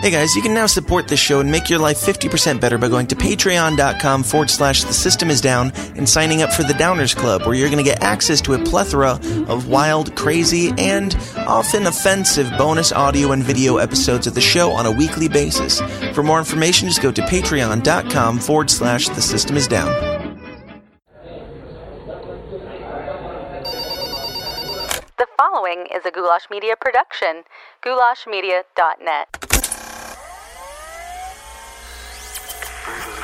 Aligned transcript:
Hey 0.00 0.12
guys, 0.12 0.36
you 0.36 0.42
can 0.42 0.54
now 0.54 0.66
support 0.66 1.08
this 1.08 1.18
show 1.18 1.40
and 1.40 1.50
make 1.50 1.68
your 1.68 1.80
life 1.80 1.98
50% 1.98 2.60
better 2.60 2.78
by 2.78 2.86
going 2.86 3.08
to 3.08 3.16
patreon.com 3.16 4.22
forward 4.22 4.48
slash 4.48 4.84
the 4.84 4.92
system 4.92 5.28
is 5.28 5.40
down 5.40 5.72
and 5.96 6.08
signing 6.08 6.40
up 6.40 6.52
for 6.52 6.62
the 6.62 6.72
Downers 6.72 7.16
Club, 7.16 7.42
where 7.42 7.54
you're 7.54 7.68
going 7.68 7.84
to 7.84 7.90
get 7.90 8.00
access 8.00 8.40
to 8.42 8.54
a 8.54 8.60
plethora 8.60 9.18
of 9.48 9.66
wild, 9.66 10.14
crazy, 10.14 10.72
and 10.78 11.16
often 11.38 11.88
offensive 11.88 12.48
bonus 12.56 12.92
audio 12.92 13.32
and 13.32 13.42
video 13.42 13.78
episodes 13.78 14.28
of 14.28 14.36
the 14.36 14.40
show 14.40 14.70
on 14.70 14.86
a 14.86 14.92
weekly 14.92 15.28
basis. 15.28 15.80
For 16.14 16.22
more 16.22 16.38
information, 16.38 16.86
just 16.86 17.02
go 17.02 17.10
to 17.10 17.22
patreon.com 17.22 18.38
forward 18.38 18.70
slash 18.70 19.08
the 19.08 19.20
system 19.20 19.56
is 19.56 19.66
down. 19.66 19.88
The 25.18 25.26
following 25.36 25.88
is 25.92 26.06
a 26.06 26.12
Goulash 26.12 26.48
Media 26.52 26.76
production. 26.80 27.42
GoulashMedia.net. 27.84 29.48
Brutal. 32.88 33.17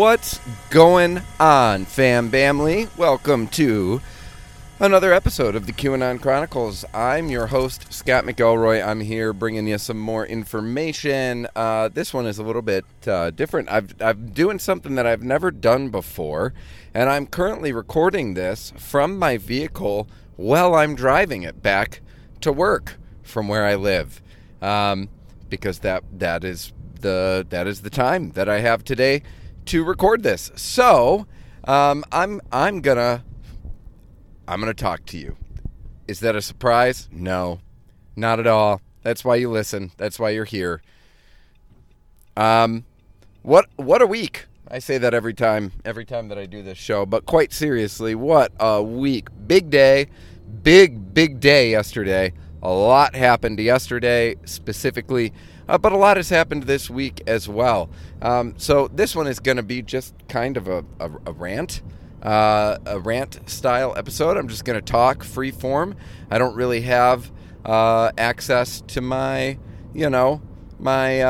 What's 0.00 0.40
going 0.70 1.20
on, 1.38 1.84
fam 1.84 2.30
family? 2.30 2.88
Welcome 2.96 3.48
to 3.48 4.00
another 4.78 5.12
episode 5.12 5.54
of 5.54 5.66
the 5.66 5.74
QAnon 5.74 6.22
Chronicles. 6.22 6.86
I'm 6.94 7.28
your 7.28 7.48
host, 7.48 7.92
Scott 7.92 8.24
McElroy. 8.24 8.82
I'm 8.82 9.00
here 9.00 9.34
bringing 9.34 9.68
you 9.68 9.76
some 9.76 9.98
more 9.98 10.24
information. 10.24 11.46
Uh, 11.54 11.90
this 11.90 12.14
one 12.14 12.24
is 12.24 12.38
a 12.38 12.42
little 12.42 12.62
bit 12.62 12.86
uh, 13.06 13.28
different. 13.32 13.70
I've, 13.70 13.94
I'm 14.00 14.30
doing 14.30 14.58
something 14.58 14.94
that 14.94 15.06
I've 15.06 15.22
never 15.22 15.50
done 15.50 15.90
before, 15.90 16.54
and 16.94 17.10
I'm 17.10 17.26
currently 17.26 17.70
recording 17.70 18.32
this 18.32 18.72
from 18.78 19.18
my 19.18 19.36
vehicle 19.36 20.08
while 20.36 20.76
I'm 20.76 20.94
driving 20.94 21.42
it 21.42 21.62
back 21.62 22.00
to 22.40 22.52
work 22.52 22.96
from 23.22 23.48
where 23.48 23.66
I 23.66 23.74
live, 23.74 24.22
um, 24.62 25.10
because 25.50 25.80
that 25.80 26.04
that 26.10 26.42
is 26.42 26.72
the 27.02 27.46
that 27.50 27.66
is 27.66 27.82
the 27.82 27.90
time 27.90 28.30
that 28.30 28.48
I 28.48 28.60
have 28.60 28.82
today 28.82 29.22
to 29.66 29.84
record 29.84 30.22
this. 30.22 30.50
So 30.56 31.26
um, 31.64 32.04
I'm 32.12 32.40
I'm 32.52 32.80
gonna 32.80 33.24
I'm 34.48 34.60
gonna 34.60 34.74
talk 34.74 35.04
to 35.06 35.18
you. 35.18 35.36
Is 36.08 36.20
that 36.20 36.34
a 36.34 36.42
surprise? 36.42 37.08
No, 37.12 37.60
not 38.16 38.40
at 38.40 38.46
all. 38.46 38.80
That's 39.02 39.24
why 39.24 39.36
you 39.36 39.50
listen. 39.50 39.92
That's 39.96 40.18
why 40.18 40.30
you're 40.30 40.44
here. 40.44 40.82
Um, 42.36 42.84
what 43.42 43.66
what 43.76 44.02
a 44.02 44.06
week! 44.06 44.46
I 44.68 44.78
say 44.78 44.98
that 44.98 45.14
every 45.14 45.34
time 45.34 45.72
every 45.84 46.04
time 46.04 46.28
that 46.28 46.38
I 46.38 46.46
do 46.46 46.62
this 46.62 46.78
show. 46.78 47.06
But 47.06 47.26
quite 47.26 47.52
seriously, 47.52 48.14
what 48.14 48.52
a 48.60 48.82
week! 48.82 49.28
Big 49.46 49.70
day, 49.70 50.08
big 50.62 51.14
big 51.14 51.40
day 51.40 51.70
yesterday. 51.70 52.32
A 52.62 52.70
lot 52.70 53.14
happened 53.14 53.58
yesterday 53.58 54.36
specifically, 54.44 55.32
uh, 55.70 55.78
but 55.78 55.92
a 55.92 55.96
lot 55.96 56.16
has 56.16 56.28
happened 56.28 56.64
this 56.64 56.90
week 56.90 57.22
as 57.26 57.48
well. 57.48 57.88
Um, 58.20 58.54
so 58.58 58.88
this 58.88 59.14
one 59.14 59.28
is 59.28 59.38
going 59.38 59.56
to 59.56 59.62
be 59.62 59.82
just 59.82 60.14
kind 60.28 60.56
of 60.56 60.68
a, 60.68 60.84
a, 60.98 61.10
a 61.26 61.32
rant 61.32 61.80
uh, 62.22 62.76
a 62.84 63.00
rant 63.00 63.48
style 63.48 63.94
episode. 63.96 64.36
I'm 64.36 64.48
just 64.48 64.64
going 64.66 64.78
to 64.78 64.84
talk 64.84 65.24
free 65.24 65.50
form. 65.50 65.96
I 66.30 66.36
don't 66.36 66.54
really 66.54 66.82
have 66.82 67.32
uh, 67.64 68.12
access 68.18 68.82
to 68.88 69.00
my, 69.00 69.58
you 69.94 70.10
know, 70.10 70.42
my 70.78 71.22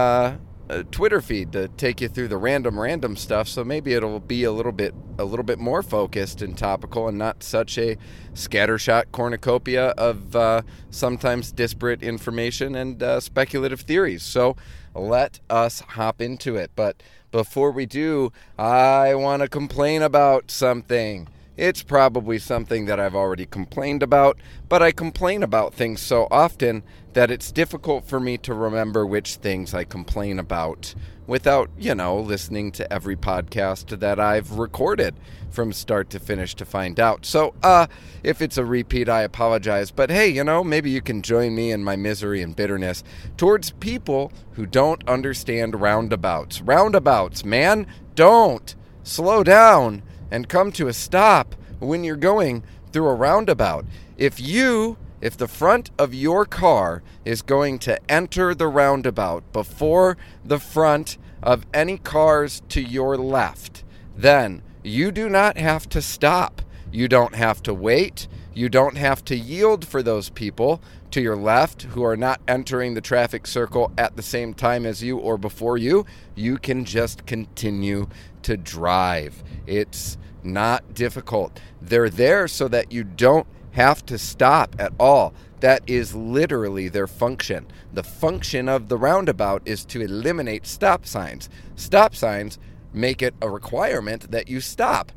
Twitter 0.91 1.20
feed 1.20 1.53
to 1.53 1.69
take 1.69 2.00
you 2.00 2.08
through 2.08 2.28
the 2.28 2.36
random 2.36 2.78
random 2.78 3.16
stuff. 3.16 3.48
So 3.48 3.64
maybe 3.64 3.94
it'll 3.94 4.20
be 4.20 4.44
a 4.44 4.53
little 4.53 4.72
bit 4.72 4.94
a 5.19 5.25
little 5.25 5.44
bit 5.44 5.58
more 5.58 5.82
focused 5.82 6.42
and 6.42 6.56
topical, 6.56 7.08
and 7.08 7.19
not 7.19 7.42
such 7.42 7.76
a 7.78 7.97
scattershot 8.34 9.12
cornucopia 9.12 9.88
of 9.91 10.34
uh, 10.34 10.62
sometimes 10.91 11.53
disparate 11.53 12.03
information 12.03 12.75
and 12.75 13.03
uh, 13.03 13.20
speculative 13.20 13.80
theories. 13.80 14.22
So 14.22 14.56
let 14.94 15.41
us 15.50 15.80
hop 15.80 16.20
into 16.20 16.56
it. 16.56 16.70
But 16.75 17.03
before 17.30 17.70
we 17.70 17.86
do, 17.86 18.32
I 18.59 19.14
want 19.14 19.42
to 19.42 19.48
complain 19.48 20.03
about 20.03 20.50
something. 20.50 21.28
It's 21.56 21.82
probably 21.82 22.38
something 22.38 22.86
that 22.86 22.98
I've 22.98 23.14
already 23.14 23.44
complained 23.44 24.03
about, 24.03 24.38
but 24.69 24.82
I 24.82 24.92
complain 24.92 25.42
about 25.42 25.75
things 25.75 26.00
so 26.00 26.26
often 26.30 26.82
that 27.12 27.31
it's 27.31 27.53
difficult 27.53 28.04
for 28.04 28.21
me 28.21 28.38
to 28.38 28.54
remember 28.54 29.06
which 29.06 29.37
things 29.37 29.75
I 29.75 29.84
complain 29.84 30.38
about 30.38 30.94
without, 31.26 31.71
you 31.78 31.94
know, 31.94 32.19
listening 32.19 32.72
to 32.72 32.93
every 32.93 33.16
podcast 33.16 34.00
that 34.00 34.19
I've 34.19 34.59
recorded 34.59 35.15
from 35.50 35.72
start 35.72 36.10
to 36.10 36.19
finish 36.19 36.54
to 36.56 36.65
find 36.65 36.98
out. 36.98 37.25
So, 37.25 37.54
uh, 37.62 37.87
if 38.22 38.43
it's 38.43 38.59
a 38.59 38.65
repeat, 38.65 39.09
I 39.09 39.22
apologize. 39.22 39.91
But 39.91 40.10
hey, 40.10 40.28
you 40.28 40.44
know, 40.44 40.65
maybe 40.65 40.91
you 40.91 41.00
can 41.00 41.22
join 41.22 41.54
me 41.54 41.71
in 41.71 41.84
my 41.84 41.97
misery 41.97 42.43
and 42.43 42.54
bitterness 42.54 43.03
towards 43.37 43.71
people 43.72 44.32
who 44.53 44.66
don't 44.66 45.06
understand 45.09 45.81
roundabouts. 45.81 46.60
Roundabouts, 46.62 47.44
man, 47.44 47.87
don't 48.15 48.75
slow 49.03 49.42
down 49.42 50.03
and 50.31 50.48
come 50.48 50.72
to 50.72 50.88
a 50.88 50.92
stop 50.92 51.54
when 51.78 52.04
you're 52.04 52.16
going 52.16 52.62
through 52.92 53.09
a 53.09 53.15
roundabout. 53.15 53.84
If 54.16 54.41
you, 54.41 54.97
if 55.20 55.36
the 55.36 55.48
front 55.48 55.91
of 55.98 56.14
your 56.14 56.47
car 56.47 57.03
is 57.25 57.42
going 57.42 57.78
to 57.81 58.10
enter 58.10 58.54
the 58.54 58.69
roundabout 58.69 59.53
before 59.53 60.16
the 60.44 60.58
front 60.58 61.19
of 61.42 61.66
any 61.72 61.98
cars 61.98 62.62
to 62.69 62.81
your 62.81 63.16
left, 63.16 63.84
then 64.16 64.62
you 64.82 65.12
do 65.12 65.28
not 65.28 65.56
have 65.56 65.88
to 65.91 66.00
stop. 66.03 66.62
You 66.92 67.09
don't 67.09 67.34
have 67.34 67.62
to 67.64 67.75
wait. 67.75 68.28
You 68.54 68.69
don't 68.69 68.97
have 68.97 69.25
to 69.26 69.36
yield 69.36 69.86
for 69.86 70.03
those 70.03 70.30
people 70.30 70.82
to 71.12 71.20
your 71.20 71.36
left 71.36 71.82
who 71.82 72.04
are 72.04 72.16
not 72.16 72.41
entering 72.48 72.94
the 72.94 73.00
traffic 73.00 73.47
circle 73.47 73.92
at 73.97 74.16
the 74.16 74.22
same 74.22 74.54
time 74.54 74.86
as 74.86 75.03
you 75.03 75.19
or 75.19 75.38
before 75.38 75.76
you. 75.76 76.04
You 76.34 76.59
can 76.59 76.84
just 76.84 77.26
continue 77.26 78.09
to 78.42 78.56
drive. 78.56 79.42
It's 79.66 80.19
not 80.42 80.94
difficult. 80.94 81.60
They're 81.80 82.10
there 82.10 82.48
so 82.48 82.69
that 82.69 82.92
you 82.92 83.04
don't 83.04 83.47
have 83.80 84.04
to 84.06 84.18
stop 84.18 84.76
at 84.78 84.92
all. 85.00 85.32
That 85.60 85.82
is 85.86 86.14
literally 86.14 86.88
their 86.88 87.06
function. 87.06 87.66
The 87.94 88.02
function 88.02 88.68
of 88.68 88.88
the 88.88 88.98
roundabout 88.98 89.62
is 89.64 89.86
to 89.86 90.02
eliminate 90.02 90.66
stop 90.66 91.06
signs. 91.06 91.48
Stop 91.76 92.14
signs 92.14 92.58
make 92.92 93.22
it 93.22 93.34
a 93.41 93.48
requirement 93.48 94.30
that 94.32 94.48
you 94.48 94.60
stop. 94.60 95.12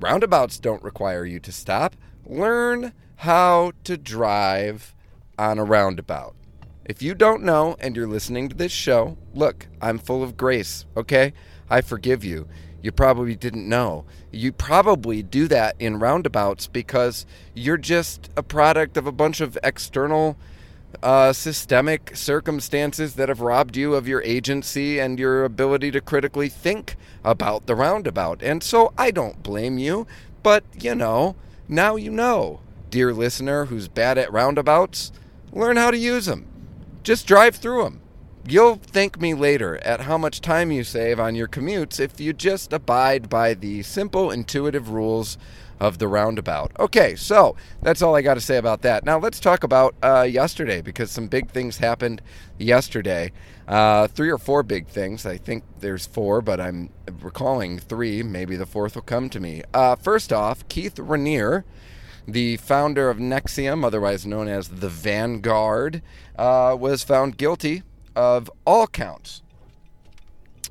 Roundabouts 0.00 0.60
don't 0.60 0.82
require 0.82 1.24
you 1.24 1.40
to 1.40 1.50
stop. 1.50 1.96
Learn 2.24 2.92
how 3.16 3.72
to 3.82 3.96
drive 3.96 4.94
on 5.36 5.58
a 5.58 5.64
roundabout. 5.64 6.36
If 6.84 7.02
you 7.02 7.14
don't 7.14 7.42
know 7.42 7.76
and 7.80 7.96
you're 7.96 8.06
listening 8.06 8.48
to 8.48 8.54
this 8.54 8.72
show, 8.72 9.16
look, 9.34 9.66
I'm 9.80 9.98
full 9.98 10.22
of 10.22 10.36
grace, 10.36 10.86
okay? 10.96 11.32
I 11.68 11.80
forgive 11.80 12.22
you. 12.24 12.46
You 12.84 12.92
probably 12.92 13.34
didn't 13.34 13.66
know. 13.66 14.04
You 14.30 14.52
probably 14.52 15.22
do 15.22 15.48
that 15.48 15.74
in 15.78 15.98
roundabouts 15.98 16.66
because 16.66 17.24
you're 17.54 17.78
just 17.78 18.28
a 18.36 18.42
product 18.42 18.98
of 18.98 19.06
a 19.06 19.12
bunch 19.12 19.40
of 19.40 19.56
external 19.64 20.36
uh, 21.02 21.32
systemic 21.32 22.14
circumstances 22.14 23.14
that 23.14 23.30
have 23.30 23.40
robbed 23.40 23.74
you 23.74 23.94
of 23.94 24.06
your 24.06 24.22
agency 24.22 25.00
and 25.00 25.18
your 25.18 25.46
ability 25.46 25.92
to 25.92 26.02
critically 26.02 26.50
think 26.50 26.96
about 27.24 27.64
the 27.64 27.74
roundabout. 27.74 28.42
And 28.42 28.62
so 28.62 28.92
I 28.98 29.10
don't 29.10 29.42
blame 29.42 29.78
you, 29.78 30.06
but 30.42 30.62
you 30.78 30.94
know, 30.94 31.36
now 31.66 31.96
you 31.96 32.10
know. 32.10 32.60
Dear 32.90 33.14
listener 33.14 33.64
who's 33.64 33.88
bad 33.88 34.18
at 34.18 34.30
roundabouts, 34.30 35.10
learn 35.54 35.78
how 35.78 35.90
to 35.90 35.96
use 35.96 36.26
them. 36.26 36.46
Just 37.02 37.26
drive 37.26 37.56
through 37.56 37.84
them. 37.84 38.02
You'll 38.46 38.76
thank 38.76 39.18
me 39.18 39.32
later 39.32 39.78
at 39.78 40.00
how 40.00 40.18
much 40.18 40.42
time 40.42 40.70
you 40.70 40.84
save 40.84 41.18
on 41.18 41.34
your 41.34 41.48
commutes 41.48 41.98
if 41.98 42.20
you 42.20 42.34
just 42.34 42.74
abide 42.74 43.30
by 43.30 43.54
the 43.54 43.82
simple, 43.82 44.30
intuitive 44.30 44.90
rules 44.90 45.38
of 45.80 45.96
the 45.96 46.08
roundabout. 46.08 46.70
Okay, 46.78 47.16
so 47.16 47.56
that's 47.80 48.02
all 48.02 48.14
I 48.14 48.20
got 48.20 48.34
to 48.34 48.42
say 48.42 48.58
about 48.58 48.82
that. 48.82 49.02
Now 49.02 49.18
let's 49.18 49.40
talk 49.40 49.64
about 49.64 49.94
uh, 50.02 50.28
yesterday 50.28 50.82
because 50.82 51.10
some 51.10 51.26
big 51.26 51.52
things 51.52 51.78
happened 51.78 52.20
yesterday. 52.58 53.32
Uh, 53.66 54.08
three 54.08 54.30
or 54.30 54.36
four 54.36 54.62
big 54.62 54.88
things. 54.88 55.24
I 55.24 55.38
think 55.38 55.64
there's 55.80 56.04
four, 56.04 56.42
but 56.42 56.60
I'm 56.60 56.90
recalling 57.22 57.78
three. 57.78 58.22
Maybe 58.22 58.56
the 58.56 58.66
fourth 58.66 58.94
will 58.94 59.02
come 59.02 59.30
to 59.30 59.40
me. 59.40 59.62
Uh, 59.72 59.96
first 59.96 60.34
off, 60.34 60.68
Keith 60.68 60.96
Raniere 60.96 61.64
The 62.28 62.58
founder 62.58 63.08
of 63.08 63.16
NXIVM, 63.16 63.86
otherwise 63.86 64.26
known 64.26 64.48
as 64.48 64.68
the 64.68 64.90
Vanguard, 64.90 66.02
uh, 66.36 66.76
was 66.78 67.02
found 67.02 67.38
guilty 67.38 67.82
of 68.16 68.50
all 68.66 68.86
counts 68.86 69.42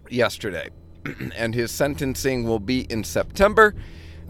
yesterday. 0.09 0.69
and 1.35 1.53
his 1.53 1.71
sentencing 1.71 2.43
will 2.43 2.59
be 2.59 2.81
in 2.81 3.03
September. 3.03 3.75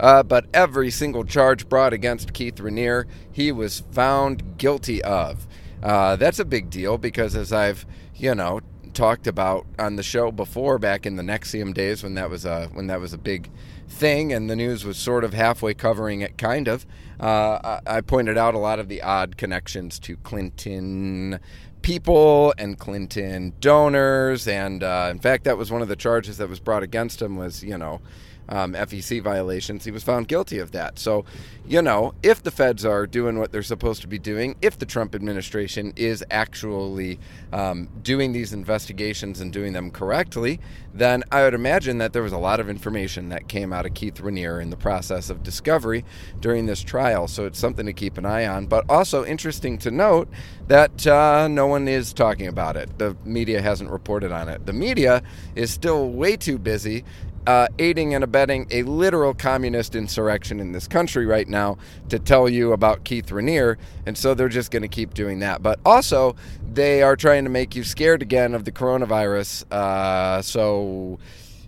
Uh, 0.00 0.22
but 0.22 0.46
every 0.52 0.90
single 0.90 1.24
charge 1.24 1.68
brought 1.68 1.92
against 1.92 2.32
Keith 2.32 2.56
Raniere, 2.56 3.04
he 3.30 3.52
was 3.52 3.80
found 3.92 4.58
guilty 4.58 5.02
of. 5.04 5.46
Uh, 5.82 6.16
that's 6.16 6.40
a 6.40 6.44
big 6.44 6.68
deal 6.68 6.98
because, 6.98 7.36
as 7.36 7.52
I've, 7.52 7.86
you 8.16 8.34
know, 8.34 8.60
talked 8.92 9.26
about 9.26 9.66
on 9.78 9.96
the 9.96 10.02
show 10.02 10.32
before, 10.32 10.78
back 10.78 11.06
in 11.06 11.16
the 11.16 11.22
NXIVM 11.22 11.74
days 11.74 12.02
when 12.02 12.14
that 12.14 12.28
was 12.28 12.44
a 12.44 12.66
when 12.72 12.86
that 12.88 13.00
was 13.00 13.12
a 13.12 13.18
big 13.18 13.50
thing, 13.88 14.32
and 14.32 14.50
the 14.50 14.56
news 14.56 14.84
was 14.84 14.96
sort 14.96 15.22
of 15.22 15.32
halfway 15.32 15.74
covering 15.74 16.22
it, 16.22 16.38
kind 16.38 16.66
of. 16.66 16.86
Uh, 17.20 17.78
I 17.86 17.98
I 17.98 18.00
pointed 18.00 18.36
out 18.36 18.54
a 18.54 18.58
lot 18.58 18.80
of 18.80 18.88
the 18.88 19.02
odd 19.02 19.36
connections 19.36 20.00
to 20.00 20.16
Clinton 20.16 21.38
people 21.84 22.54
and 22.56 22.78
Clinton 22.78 23.52
donors, 23.60 24.48
and 24.48 24.82
uh, 24.82 25.08
in 25.10 25.18
fact, 25.20 25.44
that 25.44 25.58
was 25.58 25.70
one 25.70 25.82
of 25.82 25.88
the 25.88 25.94
charges 25.94 26.38
that 26.38 26.48
was 26.48 26.58
brought 26.58 26.82
against 26.82 27.22
him 27.22 27.36
was 27.36 27.62
you 27.62 27.78
know 27.78 28.00
um, 28.48 28.74
FEC 28.74 29.22
violations. 29.22 29.84
He 29.84 29.90
was 29.90 30.02
found 30.02 30.28
guilty 30.28 30.58
of 30.58 30.72
that. 30.72 30.98
So, 30.98 31.24
you 31.66 31.82
know, 31.82 32.14
if 32.22 32.42
the 32.42 32.50
feds 32.50 32.84
are 32.84 33.06
doing 33.06 33.38
what 33.38 33.52
they're 33.52 33.62
supposed 33.62 34.02
to 34.02 34.08
be 34.08 34.18
doing, 34.18 34.56
if 34.60 34.78
the 34.78 34.86
Trump 34.86 35.14
administration 35.14 35.92
is 35.96 36.24
actually 36.30 37.18
um, 37.52 37.88
doing 38.02 38.32
these 38.32 38.52
investigations 38.52 39.40
and 39.40 39.52
doing 39.52 39.72
them 39.72 39.90
correctly, 39.90 40.60
then 40.92 41.24
I 41.32 41.42
would 41.42 41.54
imagine 41.54 41.98
that 41.98 42.12
there 42.12 42.22
was 42.22 42.32
a 42.32 42.38
lot 42.38 42.60
of 42.60 42.68
information 42.68 43.30
that 43.30 43.48
came 43.48 43.72
out 43.72 43.86
of 43.86 43.94
Keith 43.94 44.16
Raniere 44.16 44.60
in 44.62 44.70
the 44.70 44.76
process 44.76 45.30
of 45.30 45.42
discovery 45.42 46.04
during 46.40 46.66
this 46.66 46.82
trial. 46.82 47.26
So 47.26 47.46
it's 47.46 47.58
something 47.58 47.86
to 47.86 47.92
keep 47.92 48.18
an 48.18 48.26
eye 48.26 48.46
on. 48.46 48.66
But 48.66 48.84
also 48.88 49.24
interesting 49.24 49.78
to 49.78 49.90
note 49.90 50.28
that 50.68 51.06
uh, 51.06 51.48
no 51.48 51.66
one 51.66 51.88
is 51.88 52.12
talking 52.12 52.46
about 52.46 52.76
it. 52.76 52.98
The 52.98 53.16
media 53.24 53.60
hasn't 53.60 53.90
reported 53.90 54.32
on 54.32 54.48
it. 54.48 54.66
The 54.66 54.72
media 54.72 55.22
is 55.54 55.70
still 55.70 56.10
way 56.10 56.36
too 56.36 56.58
busy 56.58 57.04
uh, 57.46 57.68
aiding 57.78 58.14
and 58.14 58.24
abetting 58.24 58.66
a 58.70 58.82
literal 58.84 59.34
communist 59.34 59.94
insurrection 59.94 60.60
in 60.60 60.72
this 60.72 60.88
country 60.88 61.26
right 61.26 61.48
now 61.48 61.76
to 62.08 62.18
tell 62.18 62.48
you 62.48 62.72
about 62.72 63.04
Keith 63.04 63.26
Raniere. 63.26 63.76
And 64.06 64.16
so 64.16 64.34
they're 64.34 64.48
just 64.48 64.70
going 64.70 64.82
to 64.82 64.88
keep 64.88 65.14
doing 65.14 65.40
that. 65.40 65.62
But 65.62 65.78
also, 65.84 66.36
they 66.72 67.02
are 67.02 67.16
trying 67.16 67.44
to 67.44 67.50
make 67.50 67.76
you 67.76 67.84
scared 67.84 68.22
again 68.22 68.54
of 68.54 68.64
the 68.64 68.72
coronavirus. 68.72 69.70
Uh, 69.70 70.42
so 70.42 71.18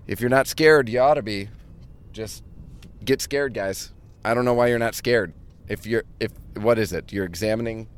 if 0.07 0.21
you're 0.21 0.31
not 0.31 0.47
scared, 0.47 0.89
you 0.89 1.01
ought 1.01 1.15
to 1.15 1.23
be. 1.23 1.49
Just 2.13 2.43
get 3.05 3.21
scared, 3.21 3.53
guys. 3.53 3.93
I 4.25 4.35
don't 4.35 4.45
know 4.45 4.55
why 4.55 4.69
you're 4.69 4.79
not 4.79 4.95
scared. 4.95 5.35
If 5.69 5.87
you're, 5.87 6.05
if, 6.21 6.33
what 6.57 6.79
is 6.79 6.93
it? 6.93 7.13
You're 7.13 7.27
examining, 7.27 7.89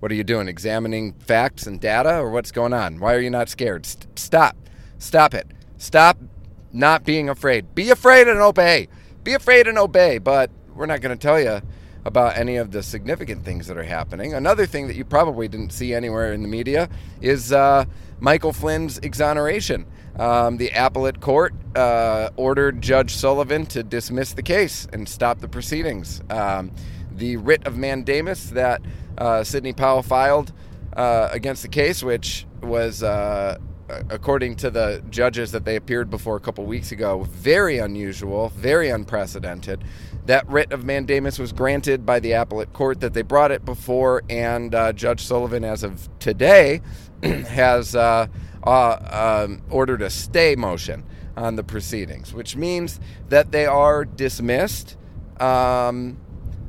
what 0.00 0.10
are 0.10 0.14
you 0.14 0.24
doing? 0.24 0.48
Examining 0.48 1.12
facts 1.14 1.66
and 1.66 1.80
data 1.80 2.18
or 2.18 2.30
what's 2.30 2.50
going 2.50 2.72
on? 2.72 2.98
Why 2.98 3.14
are 3.14 3.20
you 3.20 3.30
not 3.30 3.48
scared? 3.48 3.86
St- 3.86 4.18
stop. 4.18 4.56
Stop 4.98 5.34
it. 5.34 5.46
Stop 5.76 6.18
not 6.72 7.04
being 7.04 7.28
afraid. 7.28 7.74
Be 7.74 7.90
afraid 7.90 8.28
and 8.28 8.40
obey. 8.40 8.88
Be 9.24 9.34
afraid 9.34 9.66
and 9.66 9.78
obey, 9.78 10.18
but 10.18 10.50
we're 10.74 10.86
not 10.86 11.00
going 11.00 11.16
to 11.16 11.20
tell 11.20 11.40
you 11.40 11.60
about 12.04 12.36
any 12.36 12.56
of 12.56 12.70
the 12.70 12.82
significant 12.82 13.44
things 13.44 13.66
that 13.66 13.76
are 13.76 13.82
happening. 13.82 14.32
Another 14.32 14.66
thing 14.66 14.86
that 14.86 14.96
you 14.96 15.04
probably 15.04 15.48
didn't 15.48 15.70
see 15.70 15.92
anywhere 15.92 16.32
in 16.32 16.42
the 16.42 16.48
media 16.48 16.88
is 17.20 17.52
uh, 17.52 17.84
Michael 18.20 18.52
Flynn's 18.52 18.98
exoneration. 18.98 19.86
Um, 20.16 20.56
the 20.56 20.70
appellate 20.74 21.20
court 21.20 21.54
uh, 21.76 22.30
ordered 22.36 22.80
Judge 22.82 23.14
Sullivan 23.14 23.66
to 23.66 23.82
dismiss 23.82 24.32
the 24.32 24.42
case 24.42 24.86
and 24.92 25.08
stop 25.08 25.40
the 25.40 25.48
proceedings. 25.48 26.22
Um, 26.30 26.72
the 27.12 27.36
writ 27.36 27.66
of 27.66 27.76
mandamus 27.76 28.50
that 28.50 28.80
uh, 29.16 29.44
Sidney 29.44 29.72
Powell 29.72 30.02
filed 30.02 30.52
uh, 30.96 31.28
against 31.30 31.62
the 31.62 31.68
case, 31.68 32.02
which 32.02 32.46
was 32.62 33.02
uh, 33.02 33.58
according 33.88 34.56
to 34.56 34.70
the 34.70 35.02
judges 35.10 35.52
that 35.52 35.64
they 35.64 35.76
appeared 35.76 36.10
before 36.10 36.36
a 36.36 36.40
couple 36.40 36.64
weeks 36.64 36.92
ago, 36.92 37.24
very 37.30 37.78
unusual, 37.78 38.50
very 38.50 38.90
unprecedented. 38.90 39.82
That 40.26 40.48
writ 40.48 40.72
of 40.72 40.84
mandamus 40.84 41.38
was 41.38 41.52
granted 41.52 42.04
by 42.04 42.20
the 42.20 42.32
appellate 42.32 42.72
court 42.72 43.00
that 43.00 43.14
they 43.14 43.22
brought 43.22 43.50
it 43.50 43.64
before, 43.64 44.22
and 44.28 44.74
uh, 44.74 44.92
Judge 44.92 45.24
Sullivan, 45.24 45.64
as 45.64 45.82
of 45.82 46.08
today, 46.18 46.82
has 47.22 47.96
uh, 47.96 48.26
uh, 48.64 49.46
um, 49.46 49.62
ordered 49.70 50.02
a 50.02 50.10
stay 50.10 50.54
motion 50.54 51.04
on 51.36 51.56
the 51.56 51.64
proceedings, 51.64 52.34
which 52.34 52.56
means 52.56 53.00
that 53.28 53.52
they 53.52 53.64
are 53.64 54.04
dismissed, 54.04 54.96
um, 55.40 56.18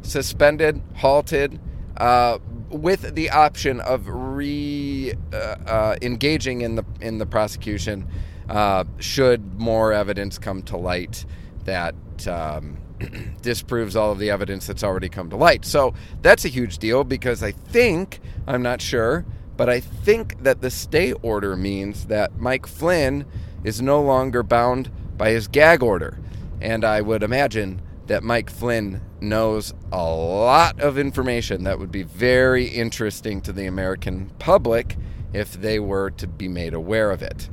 suspended, 0.03 0.81
halted, 0.95 1.59
uh, 1.97 2.37
with 2.69 3.15
the 3.15 3.29
option 3.29 3.79
of 3.79 4.07
re 4.07 5.13
uh, 5.33 5.35
uh, 5.35 5.95
engaging 6.01 6.61
in 6.61 6.75
the 6.75 6.85
in 7.01 7.17
the 7.17 7.25
prosecution 7.25 8.07
uh, 8.49 8.83
should 8.99 9.59
more 9.59 9.93
evidence 9.93 10.37
come 10.37 10.61
to 10.63 10.77
light 10.77 11.25
that 11.65 11.95
um, 12.27 12.77
disproves 13.41 13.95
all 13.95 14.11
of 14.11 14.19
the 14.19 14.29
evidence 14.29 14.67
that's 14.67 14.83
already 14.83 15.09
come 15.09 15.29
to 15.29 15.35
light. 15.35 15.65
So 15.65 15.93
that's 16.21 16.45
a 16.45 16.49
huge 16.49 16.77
deal 16.77 17.03
because 17.03 17.43
I 17.43 17.51
think 17.51 18.19
I'm 18.47 18.61
not 18.61 18.81
sure, 18.81 19.25
but 19.55 19.69
I 19.69 19.79
think 19.79 20.43
that 20.43 20.61
the 20.61 20.71
stay 20.71 21.13
order 21.13 21.55
means 21.55 22.05
that 22.05 22.37
Mike 22.37 22.65
Flynn 22.65 23.25
is 23.63 23.81
no 23.81 24.01
longer 24.01 24.41
bound 24.41 24.89
by 25.17 25.31
his 25.31 25.47
gag 25.47 25.83
order, 25.83 26.17
and 26.61 26.85
I 26.85 27.01
would 27.01 27.23
imagine 27.23 27.81
that 28.07 28.23
Mike 28.23 28.49
Flynn 28.49 29.01
knows 29.21 29.73
a 29.91 30.03
lot 30.03 30.79
of 30.79 30.97
information 30.97 31.63
that 31.63 31.79
would 31.79 31.91
be 31.91 32.03
very 32.03 32.65
interesting 32.65 33.41
to 33.41 33.53
the 33.53 33.65
American 33.65 34.31
public 34.39 34.97
if 35.33 35.53
they 35.53 35.79
were 35.79 36.09
to 36.11 36.27
be 36.27 36.47
made 36.47 36.73
aware 36.73 37.11
of 37.11 37.21
it. 37.21 37.49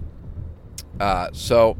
Uh, 0.99 1.29
so, 1.33 1.77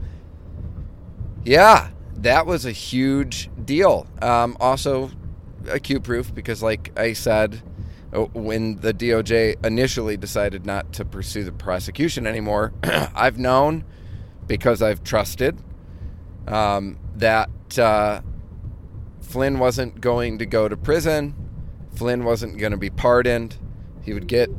yeah, 1.45 1.91
that 2.17 2.47
was 2.47 2.67
a 2.67 2.73
huge 2.73 3.51
deal. 3.65 4.07
Um, 4.21 4.57
also, 4.61 5.11
a 5.69 5.81
Q 5.81 6.01
proof 6.01 6.35
because, 6.35 6.63
like 6.63 6.93
I 6.99 7.13
said, 7.13 7.63
uh, 8.13 8.25
when 8.35 8.77
the 8.77 8.93
DOJ 8.93 9.65
initially 9.65 10.17
decided 10.17 10.67
not 10.67 10.93
to 10.95 11.05
pursue 11.05 11.45
the 11.45 11.53
prosecution 11.53 12.27
anymore, 12.27 12.73
I've 12.83 13.39
known 13.39 13.85
because 14.47 14.83
I've 14.83 15.03
trusted 15.03 15.59
um, 16.47 16.99
that. 17.17 17.51
Uh, 17.79 18.21
Flynn 19.27 19.59
wasn't 19.59 20.01
going 20.01 20.39
to 20.39 20.47
go 20.47 20.69
to 20.69 20.77
prison. 20.77 21.35
Flynn 21.97 22.25
wasn't 22.25 22.59
going 22.59 22.71
to 22.71 22.79
be 22.79 22.91
pardoned. 22.91 23.57
He 24.03 24.15
would 24.15 24.29
get 24.29 24.51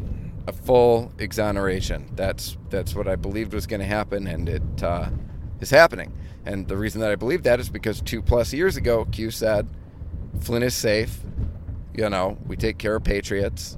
a 0.45 0.51
full 0.51 1.13
exoneration. 1.19 2.11
That's 2.15 2.57
that's 2.69 2.93
what 2.93 3.07
I 3.07 3.15
believed 3.15 3.53
was 3.53 3.65
going 3.65 3.79
to 3.79 3.85
happen, 3.85 4.27
and 4.27 4.49
it 4.49 4.83
uh, 4.83 5.09
is 5.61 5.69
happening. 5.69 6.13
And 6.45 6.67
the 6.67 6.75
reason 6.75 6.99
that 7.01 7.11
I 7.11 7.15
believe 7.15 7.43
that 7.43 7.59
is 7.59 7.69
because 7.69 8.01
two 8.01 8.21
plus 8.21 8.53
years 8.53 8.75
ago, 8.75 9.05
Q 9.05 9.31
said 9.31 9.67
Flynn 10.41 10.63
is 10.63 10.75
safe. 10.75 11.19
You 11.93 12.09
know, 12.09 12.37
we 12.45 12.57
take 12.57 12.77
care 12.77 12.95
of 12.95 13.03
patriots, 13.03 13.77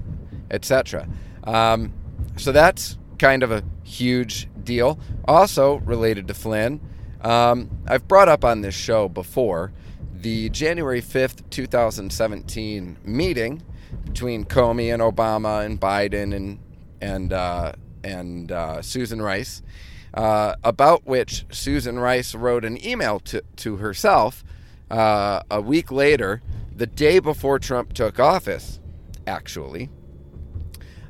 etc. 0.49 1.07
Um, 1.43 1.93
so 2.35 2.51
that's 2.51 2.97
kind 3.19 3.43
of 3.43 3.51
a 3.51 3.63
huge 3.83 4.49
deal. 4.63 4.99
Also 5.25 5.75
related 5.77 6.27
to 6.27 6.33
Flynn, 6.33 6.81
um, 7.21 7.69
I've 7.87 8.07
brought 8.07 8.27
up 8.27 8.43
on 8.43 8.61
this 8.61 8.75
show 8.75 9.07
before 9.07 9.71
the 10.21 10.49
January 10.49 11.01
5th, 11.01 11.49
2017 11.49 12.97
meeting 13.05 13.63
between 14.05 14.43
Comey 14.43 14.93
and 14.93 15.01
Obama 15.01 15.65
and 15.65 15.79
Biden 15.79 16.35
and 16.35 16.59
and 17.01 17.31
uh, 17.31 17.71
and 18.03 18.51
uh, 18.51 18.81
Susan 18.81 19.21
Rice, 19.21 19.61
uh, 20.13 20.55
about 20.63 21.05
which 21.05 21.45
Susan 21.51 21.97
Rice 21.99 22.35
wrote 22.35 22.65
an 22.65 22.83
email 22.85 23.19
to 23.21 23.41
to 23.57 23.77
herself 23.77 24.43
uh, 24.91 25.41
a 25.49 25.61
week 25.61 25.91
later, 25.91 26.41
the 26.75 26.87
day 26.87 27.19
before 27.19 27.57
Trump 27.57 27.93
took 27.93 28.19
office, 28.19 28.79
actually, 29.25 29.89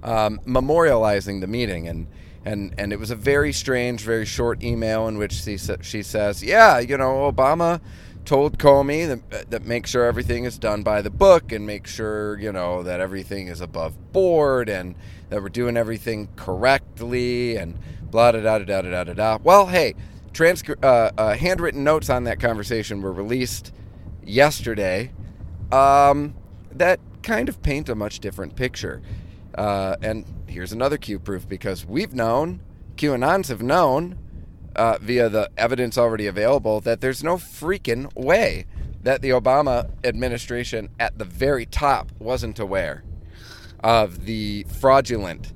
um, 0.03 0.39
memorializing 0.45 1.41
the 1.41 1.47
meeting 1.47 1.87
and. 1.87 2.07
And, 2.45 2.73
and 2.77 2.93
it 2.93 2.99
was 2.99 3.11
a 3.11 3.15
very 3.17 3.51
strange, 3.51 4.01
very 4.01 4.25
short 4.25 4.63
email 4.63 5.09
in 5.09 5.17
which 5.17 5.33
she, 5.33 5.57
she 5.57 6.01
says, 6.01 6.41
Yeah, 6.41 6.79
you 6.79 6.97
know, 6.97 7.29
Obama 7.29 7.81
told 8.29 8.59
Comey 8.59 9.07
that, 9.07 9.49
that 9.49 9.65
make 9.65 9.87
sure 9.87 10.05
everything 10.05 10.43
is 10.45 10.59
done 10.59 10.83
by 10.83 11.01
the 11.01 11.09
book 11.09 11.51
and 11.51 11.65
make 11.65 11.87
sure 11.87 12.39
you 12.39 12.51
know 12.51 12.83
that 12.83 12.99
everything 12.99 13.47
is 13.47 13.59
above 13.59 14.13
board 14.13 14.69
and 14.69 14.93
that 15.29 15.41
we're 15.41 15.49
doing 15.49 15.75
everything 15.75 16.29
correctly 16.35 17.57
and 17.57 17.75
blah 18.03 18.31
da 18.31 18.39
da 18.39 18.59
da 18.59 18.81
da 18.81 18.81
da 18.83 19.03
da 19.03 19.13
da. 19.13 19.39
Well, 19.43 19.65
hey, 19.65 19.95
transcri- 20.31 20.77
uh, 20.83 21.09
uh, 21.17 21.33
handwritten 21.37 21.83
notes 21.83 22.07
on 22.07 22.25
that 22.25 22.39
conversation 22.39 23.01
were 23.01 23.11
released 23.11 23.73
yesterday. 24.23 25.11
Um, 25.71 26.35
that 26.71 26.99
kind 27.23 27.49
of 27.49 27.63
paint 27.63 27.89
a 27.89 27.95
much 27.95 28.19
different 28.19 28.55
picture. 28.55 29.01
Uh, 29.55 29.95
and 30.03 30.23
here's 30.45 30.71
another 30.71 30.97
Q 30.97 31.17
proof 31.17 31.49
because 31.49 31.83
we've 31.83 32.13
known, 32.13 32.59
QAnons 32.95 33.47
have 33.47 33.63
known 33.63 34.19
uh, 34.79 34.97
via 35.01 35.27
the 35.27 35.49
evidence 35.57 35.97
already 35.97 36.25
available 36.25 36.79
that 36.79 37.01
there's 37.01 37.21
no 37.21 37.35
freaking 37.35 38.09
way 38.15 38.65
that 39.03 39.21
the 39.21 39.29
Obama 39.29 39.91
administration 40.05 40.89
at 40.97 41.17
the 41.17 41.25
very 41.25 41.65
top 41.65 42.13
wasn't 42.17 42.57
aware 42.59 43.03
of 43.81 44.25
the 44.25 44.63
fraudulent 44.79 45.53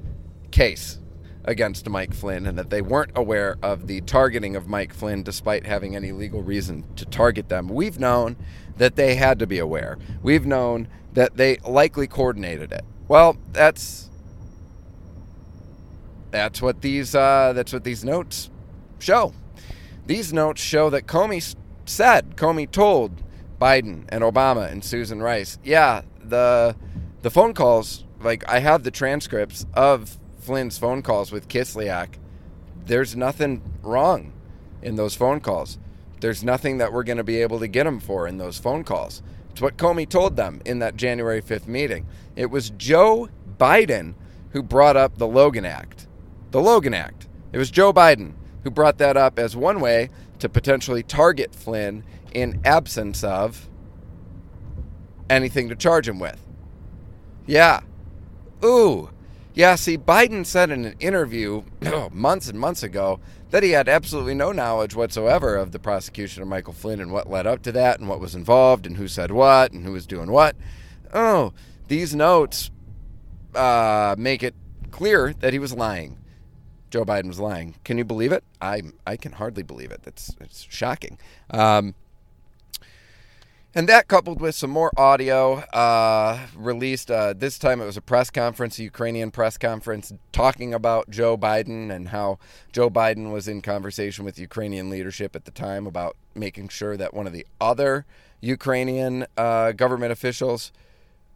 case 0.52 1.00
against 1.46 1.88
Mike 1.88 2.14
Flynn 2.14 2.46
and 2.46 2.58
that 2.58 2.70
they 2.70 2.82
weren't 2.82 3.12
aware 3.16 3.56
of 3.64 3.88
the 3.88 4.02
targeting 4.02 4.58
of 4.58 4.68
Mike 4.68 4.94
Flynn 4.94 5.24
despite 5.24 5.66
having 5.66 5.96
any 5.96 6.12
legal 6.12 6.44
reason 6.44 6.84
to 6.98 7.06
target 7.06 7.48
them. 7.48 7.70
We've 7.70 8.00
known 8.00 8.36
that 8.76 8.98
they 8.98 9.16
had 9.16 9.40
to 9.40 9.48
be 9.48 9.60
aware. 9.60 9.98
We've 10.22 10.46
known 10.46 10.90
that 11.14 11.38
they 11.38 11.58
likely 11.66 12.08
coordinated 12.08 12.74
it. 12.74 12.84
Well, 13.08 13.38
that's 13.54 14.10
that's 16.32 16.62
what 16.62 16.82
these 16.82 17.16
uh, 17.16 17.54
that's 17.54 17.72
what 17.72 17.86
these 17.86 18.04
notes 18.04 18.50
show. 19.04 19.34
These 20.06 20.34
notes 20.34 20.62
show 20.62 20.90
that 20.90 21.08
Comey 21.08 21.56
said, 21.86 22.36
Comey 22.36 22.70
told 22.70 23.22
Biden 23.60 24.06
and 24.10 24.24
Obama 24.24 24.72
and 24.72 24.84
Susan 24.84 25.22
Rice, 25.22 25.60
yeah, 25.64 26.02
the 26.24 26.76
the 27.22 27.32
phone 27.32 27.54
calls, 27.54 28.04
like 28.22 28.44
I 28.50 28.60
have 28.60 28.84
the 28.84 28.92
transcripts 28.92 29.66
of 29.74 30.18
Flynn's 30.40 30.78
phone 30.78 31.02
calls 31.02 31.32
with 31.32 31.48
Kislyak. 31.48 32.16
There's 32.86 33.16
nothing 33.16 33.62
wrong 33.82 34.34
in 34.82 34.96
those 34.96 35.16
phone 35.16 35.40
calls. 35.40 35.78
There's 36.20 36.44
nothing 36.44 36.80
that 36.80 36.92
we're 36.92 37.04
going 37.04 37.18
to 37.18 37.24
be 37.24 37.42
able 37.42 37.60
to 37.60 37.68
get 37.68 37.88
him 37.88 38.00
for 38.02 38.28
in 38.28 38.38
those 38.38 38.58
phone 38.58 38.84
calls. 38.84 39.22
It's 39.52 39.62
what 39.62 39.78
Comey 39.78 40.08
told 40.08 40.36
them 40.36 40.62
in 40.66 40.80
that 40.80 40.98
January 40.98 41.42
5th 41.42 41.68
meeting. 41.68 42.06
It 42.36 42.48
was 42.48 42.72
Joe 42.72 43.30
Biden 43.58 44.16
who 44.52 44.64
brought 44.64 44.98
up 44.98 45.18
the 45.18 45.28
Logan 45.28 45.66
Act. 45.66 46.08
The 46.52 46.62
Logan 46.62 46.94
Act. 46.94 47.28
It 47.54 47.58
was 47.58 47.72
Joe 47.72 47.94
Biden 47.94 48.34
who 48.64 48.72
brought 48.72 48.98
that 48.98 49.18
up 49.18 49.38
as 49.38 49.56
one 49.56 49.80
way 49.80 50.10
to 50.40 50.50
potentially 50.50 51.04
target 51.04 51.54
Flynn 51.54 52.04
in 52.34 52.62
absence 52.66 53.24
of 53.24 53.70
anything 55.30 55.70
to 55.70 55.76
charge 55.76 56.08
him 56.08 56.20
with. 56.20 56.40
Yeah. 57.46 57.82
Ooh. 58.64 59.10
Yeah, 59.54 59.76
see, 59.76 59.98
Biden 59.98 60.46
said 60.46 60.72
in 60.72 60.86
an 60.86 60.96
interview 61.00 61.64
months 62.12 62.50
and 62.50 62.60
months 62.60 62.82
ago 62.82 63.20
that 63.52 63.62
he 63.62 63.70
had 63.70 63.88
absolutely 63.88 64.34
no 64.34 64.52
knowledge 64.52 64.96
whatsoever 64.96 65.56
of 65.56 65.72
the 65.72 65.80
prosecution 65.80 66.42
of 66.42 66.48
Michael 66.48 66.74
Flynn 66.74 67.00
and 67.00 67.12
what 67.12 67.30
led 67.30 67.46
up 67.46 67.62
to 67.64 67.72
that 67.74 68.00
and 68.00 68.10
what 68.10 68.20
was 68.20 68.34
involved 68.34 68.88
and 68.88 68.98
who 68.98 69.08
said 69.08 69.32
what 69.32 69.72
and 69.72 69.86
who 69.86 69.92
was 69.92 70.08
doing 70.08 70.32
what. 70.32 70.56
Oh, 71.14 71.54
these 71.88 72.16
notes 72.16 72.72
uh, 73.54 74.16
make 74.18 74.42
it 74.42 74.56
clear 74.90 75.34
that 75.34 75.54
he 75.54 75.60
was 75.60 75.74
lying. 75.74 76.18
Joe 76.94 77.04
Biden 77.04 77.26
was 77.26 77.40
lying. 77.40 77.74
Can 77.84 77.98
you 77.98 78.04
believe 78.04 78.32
it? 78.32 78.44
I 78.62 78.84
I 79.08 79.18
can 79.18 79.32
hardly 79.32 79.64
believe 79.64 79.90
it. 79.90 80.04
That's 80.04 80.36
it's 80.40 80.68
shocking. 80.70 81.18
Um, 81.50 81.96
and 83.74 83.90
that 83.90 84.08
coupled 84.08 84.40
with 84.40 84.54
some 84.54 84.70
more 84.70 84.92
audio 84.96 85.54
uh, 85.74 86.38
released, 86.56 87.10
uh, 87.10 87.34
this 87.34 87.58
time 87.58 87.82
it 87.82 87.86
was 87.86 87.98
a 87.98 88.02
press 88.02 88.30
conference, 88.30 88.78
a 88.78 88.84
Ukrainian 88.84 89.32
press 89.32 89.58
conference, 89.58 90.14
talking 90.32 90.72
about 90.72 91.10
Joe 91.10 91.36
Biden 91.36 91.92
and 91.92 92.10
how 92.10 92.38
Joe 92.72 92.92
Biden 92.92 93.32
was 93.32 93.48
in 93.48 93.64
conversation 93.64 94.24
with 94.24 94.38
Ukrainian 94.38 94.92
leadership 94.92 95.36
at 95.36 95.46
the 95.46 95.52
time 95.52 95.88
about 95.88 96.16
making 96.36 96.68
sure 96.68 96.96
that 96.96 97.16
one 97.16 97.26
of 97.26 97.34
the 97.34 97.48
other 97.60 98.06
Ukrainian 98.40 99.26
uh, 99.36 99.72
government 99.72 100.12
officials 100.12 100.72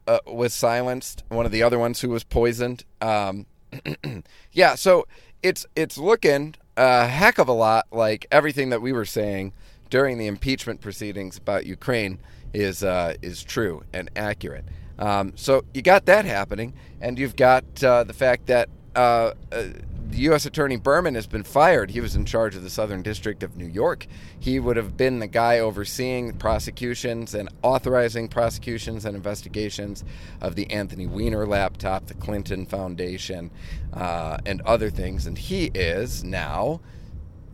uh, 0.05 0.19
was 0.27 0.53
silenced, 0.53 1.23
one 1.29 1.47
of 1.47 1.51
the 1.51 1.63
other 1.63 1.79
ones 1.79 2.01
who 2.01 2.09
was 2.09 2.23
poisoned. 2.23 2.83
Um, 3.01 3.47
yeah, 4.51 4.75
so 4.75 5.07
it's 5.47 5.65
it's 5.75 5.97
looking 5.97 6.55
a 6.75 7.07
heck 7.07 7.37
of 7.37 7.47
a 7.47 7.53
lot 7.53 7.87
like 7.91 8.27
everything 8.31 8.69
that 8.69 8.81
we 8.81 8.91
were 8.91 9.05
saying 9.05 9.53
during 9.89 10.17
the 10.17 10.27
impeachment 10.27 10.81
proceedings 10.81 11.37
about 11.37 11.65
Ukraine 11.65 12.19
is 12.53 12.83
uh, 12.83 13.15
is 13.21 13.43
true 13.43 13.83
and 13.93 14.09
accurate. 14.15 14.65
Um, 14.99 15.33
so 15.35 15.63
you 15.73 15.81
got 15.81 16.05
that 16.07 16.25
happening, 16.25 16.73
and 16.99 17.17
you've 17.17 17.35
got 17.35 17.63
uh, 17.83 18.03
the 18.03 18.13
fact 18.13 18.47
that 18.47 18.67
uh, 18.95 19.31
uh, 19.51 19.63
the 20.09 20.19
U.S. 20.19 20.45
Attorney 20.45 20.77
Berman 20.77 21.15
has 21.15 21.27
been 21.27 21.43
fired. 21.43 21.91
He 21.91 21.99
was 21.99 22.15
in 22.15 22.25
charge 22.25 22.55
of 22.55 22.63
the 22.63 22.69
Southern 22.69 23.01
District 23.01 23.43
of 23.43 23.57
New 23.57 23.67
York. 23.67 24.07
He 24.39 24.59
would 24.59 24.77
have 24.77 24.95
been 24.95 25.19
the 25.19 25.27
guy 25.27 25.59
overseeing 25.59 26.33
prosecutions 26.33 27.33
and 27.33 27.49
authorizing 27.61 28.27
prosecutions 28.27 29.05
and 29.05 29.15
investigations 29.15 30.03
of 30.41 30.55
the 30.55 30.69
Anthony 30.71 31.07
Weiner 31.07 31.45
laptop, 31.45 32.07
the 32.07 32.13
Clinton 32.13 32.65
Foundation, 32.65 33.51
uh, 33.93 34.37
and 34.45 34.61
other 34.61 34.89
things. 34.89 35.27
And 35.27 35.37
he 35.37 35.65
is 35.73 36.23
now 36.23 36.81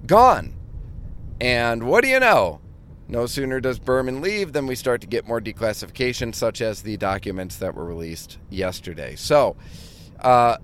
gone. 0.05 0.53
And 1.41 1.83
what 1.83 2.03
do 2.03 2.09
you 2.09 2.19
know? 2.19 2.61
No 3.07 3.25
sooner 3.25 3.59
does 3.59 3.79
Berman 3.79 4.21
leave 4.21 4.53
than 4.53 4.65
we 4.65 4.75
start 4.75 5.01
to 5.01 5.07
get 5.07 5.27
more 5.27 5.41
declassification, 5.41 6.33
such 6.33 6.61
as 6.61 6.81
the 6.81 6.97
documents 6.97 7.57
that 7.57 7.75
were 7.75 7.85
released 7.85 8.37
yesterday. 8.49 9.15
So, 9.15 9.55
uh, 10.21 10.57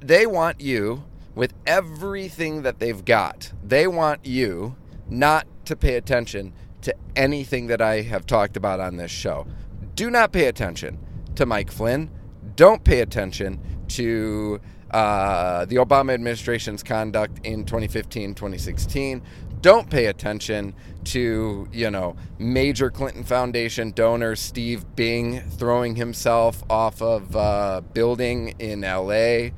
they 0.00 0.26
want 0.26 0.60
you, 0.60 1.04
with 1.34 1.54
everything 1.66 2.62
that 2.62 2.78
they've 2.78 3.04
got, 3.04 3.52
they 3.62 3.86
want 3.86 4.26
you 4.26 4.76
not 5.08 5.46
to 5.66 5.76
pay 5.76 5.94
attention 5.94 6.52
to 6.82 6.94
anything 7.16 7.66
that 7.68 7.80
I 7.80 8.02
have 8.02 8.26
talked 8.26 8.56
about 8.56 8.80
on 8.80 8.96
this 8.96 9.10
show. 9.10 9.46
Do 9.94 10.10
not 10.10 10.32
pay 10.32 10.46
attention 10.46 10.98
to 11.34 11.46
Mike 11.46 11.70
Flynn. 11.70 12.10
Don't 12.56 12.82
pay 12.82 13.00
attention 13.00 13.60
to 13.88 14.60
uh, 14.90 15.64
the 15.66 15.76
Obama 15.76 16.14
administration's 16.14 16.82
conduct 16.82 17.44
in 17.46 17.64
2015, 17.64 18.34
2016. 18.34 19.22
Don't 19.60 19.90
pay 19.90 20.06
attention 20.06 20.74
to, 21.04 21.68
you 21.72 21.90
know, 21.90 22.16
major 22.38 22.90
Clinton 22.90 23.24
Foundation 23.24 23.90
donor 23.90 24.36
Steve 24.36 24.84
Bing 24.94 25.40
throwing 25.40 25.96
himself 25.96 26.62
off 26.70 27.02
of 27.02 27.34
a 27.34 27.82
building 27.92 28.54
in 28.58 28.82
LA, 28.82 29.50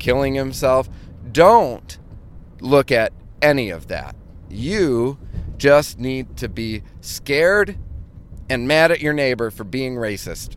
killing 0.00 0.34
himself. 0.34 0.88
Don't 1.30 1.98
look 2.60 2.90
at 2.90 3.12
any 3.40 3.70
of 3.70 3.86
that. 3.86 4.16
You 4.48 5.18
just 5.56 6.00
need 6.00 6.36
to 6.38 6.48
be 6.48 6.82
scared 7.00 7.78
and 8.48 8.66
mad 8.66 8.90
at 8.90 9.00
your 9.00 9.12
neighbor 9.12 9.50
for 9.52 9.62
being 9.62 9.94
racist. 9.94 10.56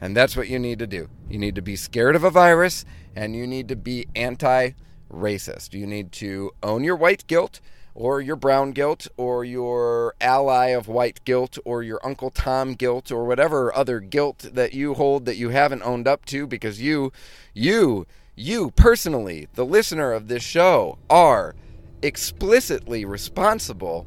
And 0.00 0.16
that's 0.16 0.36
what 0.36 0.48
you 0.48 0.58
need 0.58 0.78
to 0.78 0.86
do. 0.86 1.08
You 1.28 1.38
need 1.38 1.54
to 1.56 1.62
be 1.62 1.76
scared 1.76 2.14
of 2.14 2.24
a 2.24 2.30
virus 2.30 2.84
and 3.16 3.34
you 3.34 3.46
need 3.46 3.68
to 3.68 3.76
be 3.76 4.06
anti 4.14 4.70
racist. 5.10 5.74
You 5.74 5.86
need 5.86 6.12
to 6.12 6.52
own 6.62 6.84
your 6.84 6.96
white 6.96 7.26
guilt 7.26 7.60
or 7.94 8.20
your 8.20 8.36
brown 8.36 8.72
guilt 8.72 9.06
or 9.16 9.44
your 9.44 10.14
ally 10.20 10.68
of 10.68 10.88
white 10.88 11.24
guilt 11.24 11.58
or 11.64 11.82
your 11.82 12.00
Uncle 12.04 12.30
Tom 12.30 12.74
guilt 12.74 13.12
or 13.12 13.24
whatever 13.24 13.74
other 13.74 14.00
guilt 14.00 14.50
that 14.52 14.72
you 14.72 14.94
hold 14.94 15.26
that 15.26 15.36
you 15.36 15.50
haven't 15.50 15.82
owned 15.82 16.08
up 16.08 16.24
to 16.26 16.46
because 16.46 16.80
you, 16.80 17.12
you, 17.54 18.06
you 18.34 18.70
personally, 18.72 19.48
the 19.54 19.64
listener 19.64 20.12
of 20.12 20.28
this 20.28 20.42
show, 20.42 20.98
are 21.10 21.54
explicitly 22.02 23.04
responsible 23.04 24.06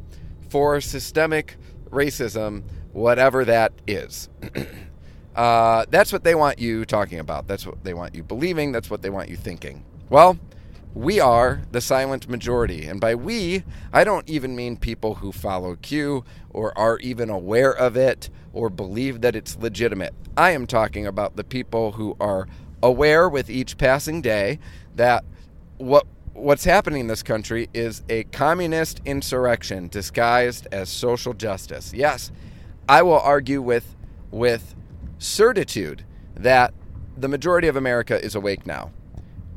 for 0.50 0.82
systemic 0.82 1.58
racism, 1.90 2.64
whatever 2.92 3.46
that 3.46 3.74
is. 3.88 4.30
uh, 5.36 5.86
that's 5.90 6.12
what 6.12 6.24
they 6.24 6.36
want 6.36 6.60
you 6.60 6.86
talking 6.86 7.20
about. 7.20 7.48
That's 7.48 7.66
what 7.66 7.84
they 7.84 7.94
want 7.94 8.16
you 8.16 8.24
believing. 8.24 8.72
That's 8.72 8.90
what 8.90 9.02
they 9.02 9.10
want 9.10 9.30
you 9.30 9.36
thinking. 9.36 9.86
Well, 10.10 10.38
we 10.94 11.20
are 11.20 11.62
the 11.72 11.82
silent 11.82 12.30
majority. 12.30 12.86
And 12.86 13.02
by 13.02 13.16
we, 13.16 13.64
I 13.92 14.04
don't 14.06 14.28
even 14.30 14.56
mean 14.56 14.78
people 14.78 15.16
who 15.16 15.32
follow 15.32 15.76
Q 15.76 16.24
or 16.50 16.76
are 16.78 16.98
even 17.00 17.30
aware 17.30 17.76
of 17.76 17.98
it 17.98 18.30
or 18.54 18.70
believe 18.70 19.22
that 19.22 19.36
it's 19.36 19.58
legitimate. 19.58 20.14
I 20.38 20.52
am 20.52 20.66
talking 20.66 21.06
about 21.06 21.36
the 21.36 21.44
people 21.44 21.94
who 21.94 22.16
are 22.20 22.48
aware 22.86 23.28
with 23.28 23.50
each 23.50 23.78
passing 23.78 24.22
day 24.22 24.60
that 24.96 25.26
what 25.78 26.06
what's 26.34 26.66
happening 26.66 27.02
in 27.02 27.08
this 27.08 27.24
country 27.24 27.68
is 27.74 28.04
a 28.10 28.24
communist 28.26 29.02
insurrection 29.06 29.88
disguised 29.88 30.68
as 30.72 30.90
social 30.90 31.34
justice. 31.34 31.94
Yes, 31.94 32.32
I 32.88 33.02
will 33.02 33.20
argue 33.20 33.62
with 33.62 33.96
with 34.32 34.76
certitude 35.18 36.06
that 36.36 36.74
the 37.18 37.28
majority 37.28 37.68
of 37.68 37.76
America 37.76 38.24
is 38.24 38.36
awake 38.36 38.68
now. 38.68 38.92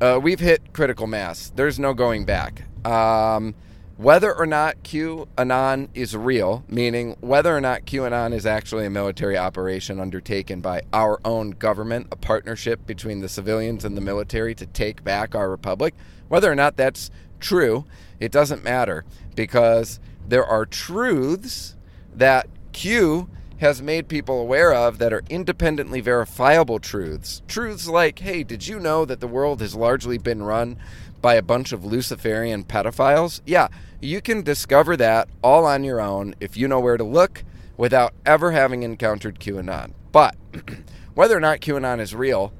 Uh, 0.01 0.19
we've 0.23 0.41
hit 0.41 0.73
critical 0.73 1.07
mass. 1.07 1.53
There's 1.55 1.79
no 1.79 1.93
going 1.93 2.25
back. 2.25 2.63
Um, 2.87 3.55
whether 3.99 4.33
or 4.33 4.47
not 4.47 4.81
QAnon 4.85 5.89
is 5.93 6.17
real, 6.17 6.65
meaning 6.69 7.17
whether 7.21 7.55
or 7.55 7.61
not 7.61 7.85
QAnon 7.85 8.33
is 8.33 8.47
actually 8.47 8.87
a 8.87 8.91
military 8.91 9.37
operation 9.37 9.99
undertaken 9.99 10.61
by 10.61 10.83
our 10.93 11.21
own 11.25 11.51
government, 11.51 12.07
a 12.13 12.17
partnership 12.17 12.87
between 12.87 13.21
the 13.21 13.29
civilians 13.29 13.85
and 13.85 13.97
the 13.97 14.01
military 14.01 14.55
to 14.55 14.67
take 14.67 15.03
back 15.03 15.35
our 15.35 15.51
republic, 15.51 15.95
whether 16.29 16.51
or 16.51 16.55
not 16.55 16.77
that's 16.77 17.11
true, 17.41 17.85
it 18.21 18.31
doesn't 18.31 18.63
matter 18.63 19.05
because 19.35 19.99
there 20.29 20.47
are 20.47 20.65
truths 20.65 21.75
that 22.15 22.49
Q 22.73 23.29
has 23.59 23.83
made 23.83 24.07
people 24.07 24.41
aware 24.41 24.73
of 24.73 24.99
that 24.99 25.13
are 25.13 25.25
independently 25.29 26.01
verifiable 26.01 26.79
truths. 26.79 27.43
Truths 27.49 27.89
like, 27.89 28.21
hey, 28.21 28.45
did 28.45 28.69
you 28.69 28.79
know 28.79 29.05
that 29.05 29.19
the 29.19 29.27
world 29.27 29.61
has 29.61 29.75
largely 29.75 30.17
been 30.17 30.45
run 30.45 30.79
by 31.21 31.35
a 31.35 31.43
bunch 31.43 31.73
of 31.73 31.85
Luciferian 31.85 32.65
pedophiles? 32.65 33.41
Yeah, 33.47 33.69
you 34.01 34.21
can 34.21 34.43
discover 34.43 34.97
that 34.97 35.29
all 35.43 35.65
on 35.65 35.85
your 35.85 36.01
own 36.01 36.35
if 36.41 36.57
you 36.57 36.69
know 36.69 36.81
where 36.81 36.97
to 36.97 37.05
look, 37.05 37.45
without 37.79 38.13
ever 38.27 38.53
having 38.53 38.83
encountered 38.83 39.41
QAnon. 39.41 39.95
But 40.13 40.37
whether 41.15 41.35
or 41.35 41.41
not 41.41 41.61
QAnon 41.61 42.01
is 42.01 42.15
real, 42.15 42.53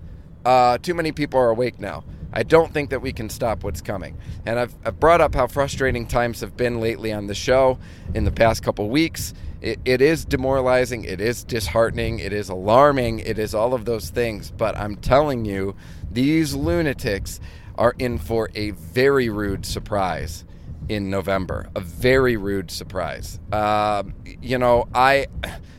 uh, 0.47 0.79
too 0.79 0.95
many 0.95 1.13
people 1.13 1.39
are 1.39 1.51
awake 1.51 1.79
now. 1.79 2.05
I 2.33 2.43
don't 2.43 2.73
think 2.73 2.91
that 2.91 3.01
we 3.01 3.13
can 3.13 3.29
stop 3.29 3.65
what's 3.65 3.81
coming. 3.81 4.17
And 4.47 4.59
I've, 4.59 4.75
I've 4.85 5.01
brought 5.01 5.21
up 5.21 5.35
how 5.35 5.47
frustrating 5.47 6.07
times 6.07 6.41
have 6.41 6.57
been 6.57 6.81
lately 6.81 7.13
on 7.13 7.27
the 7.27 7.35
show 7.35 7.79
in 8.15 8.25
the 8.25 8.31
past 8.31 8.63
couple 8.63 8.89
weeks. 8.89 9.35
It, 9.61 9.81
it 9.85 10.01
is 10.01 10.25
demoralizing, 10.25 11.05
it 11.05 11.21
is 11.21 11.43
disheartening, 11.43 12.21
it 12.21 12.33
is 12.33 12.49
alarming, 12.49 13.21
it 13.21 13.39
is 13.39 13.55
all 13.55 13.75
of 13.75 13.87
those 13.87 14.11
things. 14.11 14.53
But 14.53 14.77
I'm 14.77 14.97
telling 14.97 15.47
you, 15.47 15.75
these 16.11 16.55
lunatics 16.55 17.41
are 17.79 17.95
in 17.99 18.19
for 18.19 18.51
a 18.55 18.71
very 18.73 19.29
rude 19.29 19.65
surprise 19.65 20.45
in 20.89 21.11
November. 21.11 21.69
A 21.75 21.81
very 21.81 22.37
rude 22.37 22.71
surprise. 22.71 23.39
Um, 23.53 24.15
you 24.25 24.59
know, 24.59 24.89
I 24.95 25.29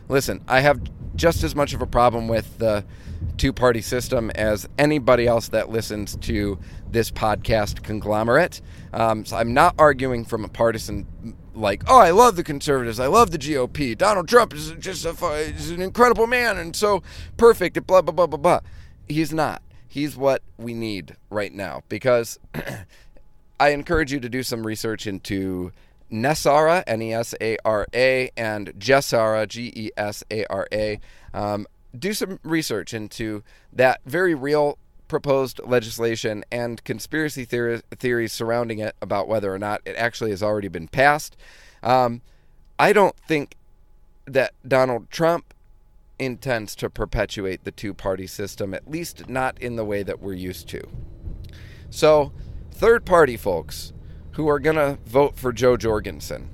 listen. 0.08 0.42
I 0.48 0.62
have 0.62 0.82
just 1.16 1.44
as 1.44 1.56
much 1.56 1.74
of 1.74 1.82
a 1.82 1.86
problem 1.86 2.28
with 2.28 2.58
the 2.60 2.86
two-party 3.38 3.82
system 3.82 4.32
as 4.32 4.68
anybody 4.78 5.28
else 5.28 5.50
that 5.50 5.70
listens 5.70 6.16
to 6.18 6.58
this 6.90 7.12
podcast 7.12 7.84
conglomerate. 7.84 8.62
Um, 8.94 9.26
so 9.26 9.36
I'm 9.36 9.54
not 9.54 9.76
arguing 9.78 10.24
from 10.24 10.46
a 10.46 10.48
partisan 10.48 11.36
like, 11.54 11.84
oh, 11.88 12.00
I 12.00 12.12
love 12.12 12.38
the 12.38 12.44
conservatives, 12.44 13.00
I 13.00 13.08
love 13.08 13.32
the 13.32 13.38
GOP. 13.38 13.98
Donald 13.98 14.30
Trump 14.30 14.54
is 14.54 14.72
just 14.80 15.06
a, 15.06 15.10
is 15.10 15.72
an 15.72 15.82
incredible 15.82 16.28
man 16.28 16.58
and 16.58 16.74
so 16.74 17.04
perfect. 17.36 17.86
Blah 17.86 18.02
blah 18.02 18.14
blah 18.14 18.28
blah 18.28 18.38
blah. 18.38 18.60
He's 19.08 19.34
not. 19.34 19.62
He's 19.92 20.16
what 20.16 20.44
we 20.58 20.76
need 20.76 21.18
right 21.32 21.52
now 21.52 21.82
because 21.90 22.40
I 23.60 23.70
encourage 23.70 24.14
you 24.14 24.20
to 24.20 24.30
do 24.30 24.44
some 24.44 24.66
research 24.66 25.08
into 25.08 25.72
Nesara, 26.12 26.84
N 26.86 27.02
E 27.02 27.14
S 27.14 27.34
A 27.42 27.58
R 27.66 27.88
A, 27.94 28.30
and 28.38 28.70
Gesara, 28.80 29.48
G 29.48 29.74
E 29.76 29.90
S 29.98 30.24
A 30.32 30.46
R 30.46 30.68
A. 30.72 31.00
Um, 31.34 31.68
do 31.98 32.14
some 32.14 32.40
research 32.44 32.94
into 32.94 33.44
that 33.74 34.00
very 34.06 34.36
real 34.36 34.78
proposed 35.08 35.60
legislation 35.66 36.46
and 36.52 36.84
conspiracy 36.84 37.44
theories, 37.44 37.82
theories 37.90 38.32
surrounding 38.32 38.78
it 38.78 38.96
about 39.02 39.28
whether 39.28 39.52
or 39.52 39.58
not 39.58 39.82
it 39.86 39.96
actually 39.96 40.30
has 40.30 40.44
already 40.44 40.68
been 40.68 40.88
passed. 40.88 41.36
Um, 41.82 42.22
I 42.78 42.94
don't 42.94 43.16
think 43.28 43.56
that 44.26 44.54
Donald 44.66 45.10
Trump 45.10 45.54
intends 46.20 46.76
to 46.76 46.90
perpetuate 46.90 47.64
the 47.64 47.72
two 47.72 47.94
party 47.94 48.28
system, 48.28 48.74
at 48.74 48.90
least 48.90 49.30
not 49.30 49.60
in 49.62 49.76
the 49.76 49.86
way 49.86 50.04
that 50.04 50.20
we're 50.20 50.34
used 50.34 50.68
to. 50.70 50.82
So, 51.90 52.32
third 52.72 53.06
party 53.06 53.38
folks 53.38 53.94
who 54.34 54.48
are 54.48 54.60
going 54.60 54.76
to 54.76 55.00
vote 55.06 55.36
for 55.38 55.52
Jo 55.52 55.76
Jorgensen. 55.76 56.50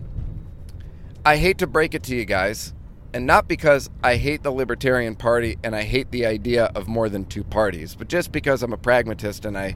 I 1.26 1.38
hate 1.38 1.58
to 1.60 1.68
break 1.68 1.94
it 1.94 2.04
to 2.04 2.16
you 2.16 2.26
guys, 2.26 2.74
and 3.14 3.26
not 3.26 3.48
because 3.48 3.90
I 4.04 4.16
hate 4.16 4.44
the 4.44 4.52
Libertarian 4.52 5.16
Party 5.16 5.58
and 5.64 5.76
I 5.76 5.84
hate 5.84 6.12
the 6.12 6.26
idea 6.26 6.66
of 6.76 6.88
more 6.88 7.10
than 7.10 7.26
two 7.26 7.44
parties, 7.44 7.96
but 7.96 8.08
just 8.08 8.32
because 8.32 8.64
I'm 8.64 8.74
a 8.74 8.78
pragmatist 8.78 9.46
and 9.46 9.58
I 9.58 9.76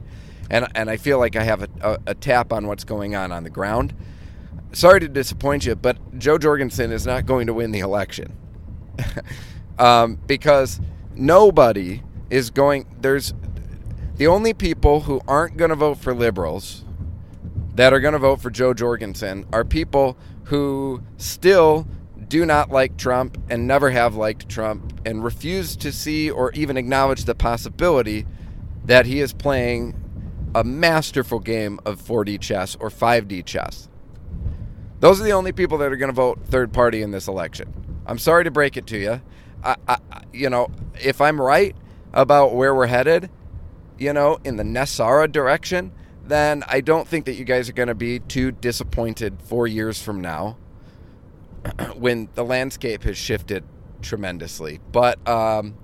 and 0.50 0.66
and 0.74 0.90
I 0.90 0.96
feel 0.96 1.18
like 1.18 1.36
I 1.36 1.44
have 1.44 1.62
a, 1.62 1.68
a, 1.80 1.98
a 2.08 2.14
tap 2.14 2.52
on 2.52 2.66
what's 2.66 2.84
going 2.84 3.14
on 3.14 3.32
on 3.32 3.44
the 3.44 3.50
ground. 3.50 3.94
Sorry 4.72 5.00
to 5.00 5.08
disappoint 5.08 5.66
you, 5.66 5.74
but 5.74 6.18
Jo 6.18 6.38
Jorgensen 6.38 6.92
is 6.92 7.06
not 7.06 7.26
going 7.26 7.46
to 7.46 7.54
win 7.54 7.70
the 7.72 7.80
election 7.80 8.36
um, 9.80 10.18
because 10.26 10.80
nobody 11.14 12.02
is 12.28 12.50
going. 12.50 12.86
There's 13.00 13.34
the 14.16 14.26
only 14.28 14.54
people 14.54 15.00
who 15.00 15.20
aren't 15.26 15.56
going 15.56 15.70
to 15.70 15.76
vote 15.76 15.98
for 15.98 16.14
liberals 16.14 16.84
that 17.74 17.92
are 17.92 18.00
going 18.00 18.12
to 18.12 18.18
vote 18.18 18.40
for 18.40 18.50
Jo 18.50 18.74
Jorgensen 18.74 19.46
are 19.52 19.64
people 19.64 20.18
who 20.44 21.02
still 21.16 21.86
do 22.28 22.44
not 22.44 22.70
like 22.70 22.96
Trump 22.96 23.38
and 23.48 23.66
never 23.66 23.90
have 23.90 24.14
liked 24.14 24.48
Trump 24.48 25.00
and 25.04 25.24
refuse 25.24 25.76
to 25.76 25.90
see 25.90 26.30
or 26.30 26.52
even 26.52 26.76
acknowledge 26.76 27.24
the 27.24 27.34
possibility 27.34 28.26
that 28.84 29.06
he 29.06 29.20
is 29.20 29.32
playing 29.32 29.94
a 30.54 30.62
masterful 30.62 31.38
game 31.38 31.80
of 31.84 32.00
4D 32.00 32.40
chess 32.40 32.76
or 32.78 32.90
5D 32.90 33.44
chess. 33.44 33.88
Those 35.00 35.20
are 35.20 35.24
the 35.24 35.32
only 35.32 35.52
people 35.52 35.78
that 35.78 35.90
are 35.90 35.96
going 35.96 36.10
to 36.10 36.14
vote 36.14 36.40
third 36.44 36.72
party 36.72 37.02
in 37.02 37.10
this 37.10 37.26
election. 37.26 37.72
I'm 38.06 38.18
sorry 38.18 38.44
to 38.44 38.50
break 38.50 38.76
it 38.76 38.86
to 38.88 38.98
you. 38.98 39.20
I, 39.64 39.76
I, 39.88 39.98
you 40.32 40.50
know, 40.50 40.70
if 41.02 41.20
I'm 41.20 41.40
right 41.40 41.76
about 42.12 42.54
where 42.54 42.74
we're 42.74 42.86
headed, 42.86 43.30
you 43.98 44.12
know, 44.12 44.38
in 44.44 44.56
the 44.56 44.62
Nesara 44.62 45.30
direction, 45.30 45.92
then 46.24 46.64
I 46.68 46.80
don't 46.80 47.06
think 47.06 47.26
that 47.26 47.34
you 47.34 47.44
guys 47.44 47.68
are 47.68 47.72
going 47.72 47.88
to 47.88 47.94
be 47.94 48.20
too 48.20 48.52
disappointed 48.52 49.42
four 49.42 49.66
years 49.66 50.00
from 50.00 50.20
now 50.20 50.56
when 51.96 52.28
the 52.34 52.44
landscape 52.44 53.02
has 53.02 53.18
shifted 53.18 53.64
tremendously. 54.02 54.80
But 54.92 55.26
um, 55.28 55.76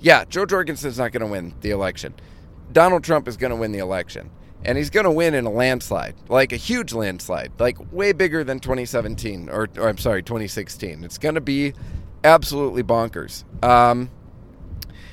yeah, 0.00 0.24
Jo 0.24 0.44
Jorgensen's 0.44 0.98
not 0.98 1.12
going 1.12 1.24
to 1.24 1.30
win 1.30 1.54
the 1.60 1.70
election. 1.70 2.14
Donald 2.72 3.04
Trump 3.04 3.28
is 3.28 3.36
going 3.36 3.50
to 3.50 3.56
win 3.56 3.72
the 3.72 3.78
election. 3.78 4.30
And 4.64 4.78
he's 4.78 4.90
going 4.90 5.04
to 5.04 5.10
win 5.10 5.34
in 5.34 5.44
a 5.44 5.50
landslide, 5.50 6.14
like 6.28 6.52
a 6.52 6.56
huge 6.56 6.92
landslide, 6.92 7.50
like 7.58 7.78
way 7.92 8.12
bigger 8.12 8.44
than 8.44 8.60
2017, 8.60 9.48
or, 9.48 9.68
or 9.76 9.88
I'm 9.88 9.98
sorry, 9.98 10.22
2016. 10.22 11.02
It's 11.02 11.18
going 11.18 11.34
to 11.34 11.40
be 11.40 11.72
absolutely 12.24 12.82
bonkers. 12.82 13.44
Um, 13.64 14.10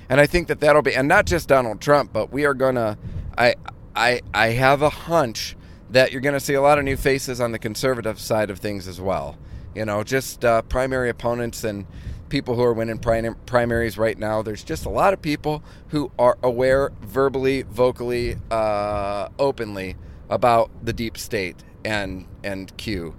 and 0.09 0.19
I 0.19 0.25
think 0.25 0.47
that 0.47 0.59
that'll 0.59 0.81
be, 0.81 0.95
and 0.95 1.07
not 1.07 1.25
just 1.25 1.47
Donald 1.47 1.81
Trump, 1.81 2.11
but 2.13 2.31
we 2.31 2.45
are 2.45 2.53
to, 2.75 2.97
I, 3.37 3.55
I, 3.95 4.21
I 4.33 4.47
have 4.47 4.81
a 4.81 4.89
hunch 4.89 5.55
that 5.91 6.11
you're 6.11 6.21
to 6.33 6.39
see 6.39 6.53
a 6.53 6.61
lot 6.61 6.77
of 6.77 6.85
new 6.85 6.97
faces 6.97 7.41
on 7.41 7.51
the 7.51 7.59
conservative 7.59 8.19
side 8.19 8.49
of 8.49 8.59
things 8.59 8.87
as 8.87 8.99
well. 9.01 9.37
You 9.75 9.85
know, 9.85 10.03
just 10.03 10.43
uh, 10.43 10.61
primary 10.63 11.09
opponents 11.09 11.63
and 11.63 11.85
people 12.29 12.55
who 12.55 12.63
are 12.63 12.73
winning 12.73 12.99
prim- 12.99 13.35
primaries 13.45 13.97
right 13.97 14.17
now. 14.17 14.41
There's 14.41 14.63
just 14.63 14.85
a 14.85 14.89
lot 14.89 15.13
of 15.13 15.21
people 15.21 15.63
who 15.89 16.11
are 16.17 16.37
aware 16.43 16.91
verbally, 17.01 17.63
vocally, 17.63 18.37
uh, 18.51 19.29
openly 19.37 19.95
about 20.29 20.69
the 20.83 20.93
deep 20.93 21.17
state 21.17 21.63
and 21.83 22.27
and 22.43 22.75
Q. 22.77 23.15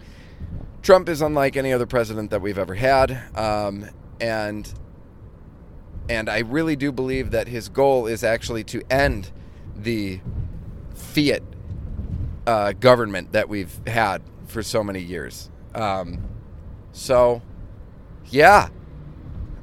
Trump 0.82 1.08
is 1.08 1.20
unlike 1.20 1.56
any 1.56 1.72
other 1.72 1.86
president 1.86 2.30
that 2.30 2.40
we've 2.40 2.58
ever 2.58 2.74
had, 2.74 3.20
um, 3.36 3.86
and 4.20 4.72
and 6.08 6.28
I 6.28 6.40
really 6.40 6.74
do 6.74 6.90
believe 6.90 7.30
that 7.30 7.46
his 7.46 7.68
goal 7.68 8.06
is 8.06 8.24
actually 8.24 8.64
to 8.64 8.82
end 8.90 9.30
the 9.76 10.20
fiat 10.94 11.42
uh, 12.46 12.72
government 12.72 13.32
that 13.32 13.48
we've 13.48 13.78
had 13.86 14.22
for 14.46 14.62
so 14.62 14.82
many 14.82 15.00
years. 15.00 15.50
Um, 15.74 16.24
so, 16.92 17.42
yeah, 18.26 18.70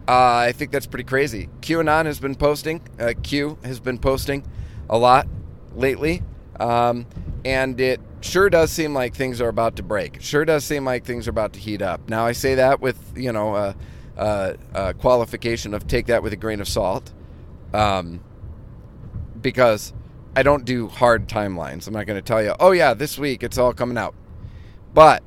uh, 0.08 0.36
I 0.36 0.53
think 0.53 0.71
that's 0.71 0.88
pretty 0.88 1.03
crazy. 1.03 1.49
QAnon 1.60 2.06
has 2.06 2.19
been 2.19 2.36
posting. 2.36 2.82
Uh, 2.97 3.13
Q 3.21 3.58
has 3.63 3.82
been 3.82 3.97
posting 3.97 4.45
a 4.89 4.97
lot 4.97 5.27
lately, 5.75 6.23
um, 6.62 7.06
and 7.43 7.80
it 7.82 7.99
sure 8.21 8.49
does 8.49 8.71
seem 8.71 8.93
like 8.93 9.15
things 9.15 9.41
are 9.41 9.47
about 9.47 9.75
to 9.77 9.84
break. 9.84 10.17
It 10.17 10.23
sure 10.23 10.45
does 10.45 10.63
seem 10.63 10.86
like 10.86 11.06
things 11.06 11.27
are 11.27 11.32
about 11.32 11.53
to 11.53 11.60
heat 11.60 11.82
up. 11.82 12.10
Now, 12.10 12.25
I 12.25 12.32
say 12.32 12.56
that 12.56 12.82
with 12.82 12.99
you 13.15 13.32
know 13.32 13.56
a, 13.56 13.75
a, 14.15 14.56
a 14.73 14.93
qualification 14.93 15.73
of 15.73 15.88
take 15.88 16.08
that 16.08 16.23
with 16.23 16.34
a 16.34 16.38
grain 16.38 16.62
of 16.62 16.67
salt, 16.67 17.12
um, 17.73 18.21
because 19.41 19.93
I 20.36 20.43
don't 20.43 20.65
do 20.65 20.88
hard 20.88 21.27
timelines. 21.27 21.88
I'm 21.88 21.93
not 21.93 22.06
going 22.06 22.17
to 22.17 22.25
tell 22.25 22.43
you, 22.43 22.56
oh 22.60 22.71
yeah, 22.71 22.93
this 22.93 23.17
week 23.17 23.43
it's 23.43 23.58
all 23.58 23.73
coming 23.73 23.97
out, 23.97 24.15
but 24.93 25.23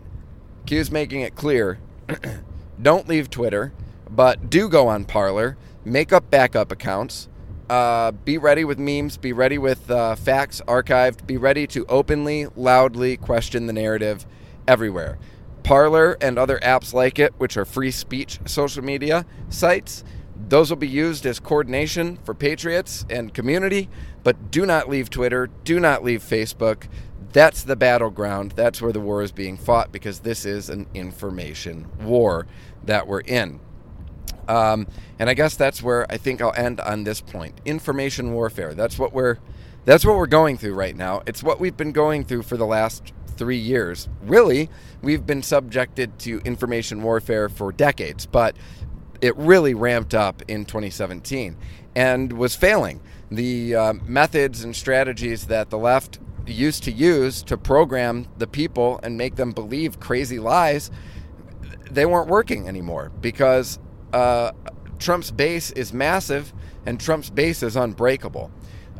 Q's 0.66 0.90
making 0.90 1.22
it 1.22 1.34
clear. 1.34 1.78
don't 2.82 3.08
leave 3.08 3.30
Twitter 3.30 3.72
but 4.10 4.50
do 4.50 4.68
go 4.68 4.88
on 4.88 5.04
Parler, 5.04 5.56
make 5.84 6.12
up 6.12 6.30
backup 6.30 6.72
accounts, 6.72 7.28
uh, 7.70 8.10
be 8.10 8.36
ready 8.36 8.64
with 8.64 8.80
memes, 8.80 9.16
be 9.16 9.32
ready 9.32 9.56
with 9.56 9.88
uh, 9.92 10.16
facts 10.16 10.60
archived, 10.66 11.24
be 11.24 11.36
ready 11.36 11.68
to 11.68 11.86
openly, 11.86 12.46
loudly 12.56 13.16
question 13.16 13.68
the 13.68 13.72
narrative 13.72 14.26
everywhere. 14.66 15.20
Parler 15.62 16.16
and 16.20 16.36
other 16.36 16.58
apps 16.58 16.92
like 16.92 17.20
it, 17.20 17.32
which 17.38 17.56
are 17.56 17.64
free 17.64 17.92
speech 17.92 18.40
social 18.44 18.82
media 18.82 19.24
sites, 19.50 20.02
those 20.48 20.68
will 20.68 20.78
be 20.78 20.88
used 20.88 21.24
as 21.26 21.38
coordination 21.38 22.16
for 22.24 22.34
patriots 22.34 23.06
and 23.08 23.32
community, 23.32 23.88
but 24.24 24.50
do 24.50 24.66
not 24.66 24.88
leave 24.88 25.08
Twitter, 25.08 25.48
do 25.62 25.78
not 25.78 26.02
leave 26.02 26.24
Facebook. 26.24 26.88
That's 27.32 27.62
the 27.62 27.76
battleground. 27.76 28.54
That's 28.56 28.82
where 28.82 28.92
the 28.92 28.98
war 28.98 29.22
is 29.22 29.30
being 29.30 29.56
fought 29.56 29.92
because 29.92 30.20
this 30.20 30.44
is 30.44 30.68
an 30.70 30.88
information 30.92 31.86
war 32.00 32.48
that 32.82 33.06
we're 33.06 33.20
in. 33.20 33.60
Um, 34.50 34.88
and 35.20 35.30
I 35.30 35.34
guess 35.34 35.54
that's 35.54 35.80
where 35.80 36.10
I 36.10 36.16
think 36.16 36.42
I'll 36.42 36.52
end 36.56 36.80
on 36.80 37.04
this 37.04 37.20
point. 37.20 37.60
Information 37.64 38.32
warfare. 38.32 38.74
That's 38.74 38.98
what 38.98 39.12
we're 39.12 39.38
that's 39.84 40.04
what 40.04 40.16
we're 40.16 40.26
going 40.26 40.58
through 40.58 40.74
right 40.74 40.96
now. 40.96 41.22
It's 41.24 41.42
what 41.42 41.60
we've 41.60 41.76
been 41.76 41.92
going 41.92 42.24
through 42.24 42.42
for 42.42 42.56
the 42.56 42.66
last 42.66 43.12
three 43.36 43.56
years. 43.56 44.08
Really, 44.22 44.68
we've 45.02 45.24
been 45.24 45.42
subjected 45.42 46.18
to 46.20 46.40
information 46.44 47.02
warfare 47.02 47.48
for 47.48 47.70
decades, 47.70 48.26
but 48.26 48.56
it 49.20 49.36
really 49.36 49.72
ramped 49.72 50.14
up 50.14 50.42
in 50.48 50.64
2017 50.64 51.56
and 51.94 52.32
was 52.32 52.56
failing. 52.56 53.00
The 53.30 53.74
uh, 53.76 53.92
methods 54.04 54.64
and 54.64 54.74
strategies 54.74 55.46
that 55.46 55.70
the 55.70 55.78
left 55.78 56.18
used 56.46 56.82
to 56.84 56.90
use 56.90 57.42
to 57.44 57.56
program 57.56 58.26
the 58.36 58.48
people 58.48 58.98
and 59.04 59.16
make 59.16 59.36
them 59.36 59.52
believe 59.52 60.00
crazy 60.00 60.40
lies 60.40 60.90
they 61.90 62.06
weren't 62.06 62.28
working 62.28 62.68
anymore 62.68 63.10
because 63.20 63.78
uh, 64.12 64.52
Trump's 64.98 65.30
base 65.30 65.70
is 65.72 65.92
massive 65.92 66.52
and 66.86 67.00
Trump's 67.00 67.30
base 67.30 67.62
is 67.62 67.76
unbreakable. 67.76 68.50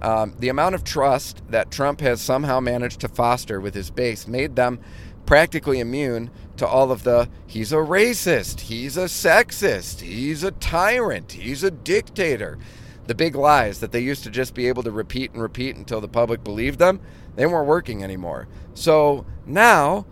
Um, 0.03 0.35
the 0.39 0.49
amount 0.49 0.75
of 0.75 0.83
trust 0.83 1.43
that 1.51 1.71
Trump 1.71 2.01
has 2.01 2.23
somehow 2.23 2.59
managed 2.61 3.01
to 3.01 3.09
foster 3.09 3.61
with 3.61 3.75
his 3.75 3.91
base 3.91 4.27
made 4.27 4.57
them 4.57 4.81
practically 5.27 5.79
immune 5.79 6.31
to 6.57 6.67
all 6.67 6.91
of 6.91 7.03
the 7.03 7.29
he's 7.47 7.73
a 7.73 7.77
racist, 7.77 8.61
he's 8.61 8.97
a 8.97 9.05
sexist, 9.05 10.01
he's 10.01 10.43
a 10.43 10.51
tyrant, 10.53 11.33
he's 11.33 11.63
a 11.63 11.71
dictator. 11.71 12.59
The 13.07 13.15
big 13.15 13.35
lies 13.35 13.81
that 13.81 13.93
they 13.93 14.01
used 14.01 14.25
to 14.25 14.31
just 14.31 14.55
be 14.55 14.69
able 14.69 14.83
to 14.85 14.91
repeat 14.91 15.33
and 15.33 15.43
repeat 15.43 15.77
until 15.77 16.01
the 16.01 16.09
public 16.09 16.43
believed 16.43 16.79
them, 16.79 17.01
they 17.37 17.47
weren't 17.47 17.69
working 17.69 18.03
anymore. 18.03 18.49
So 18.73 19.27
now 19.47 20.07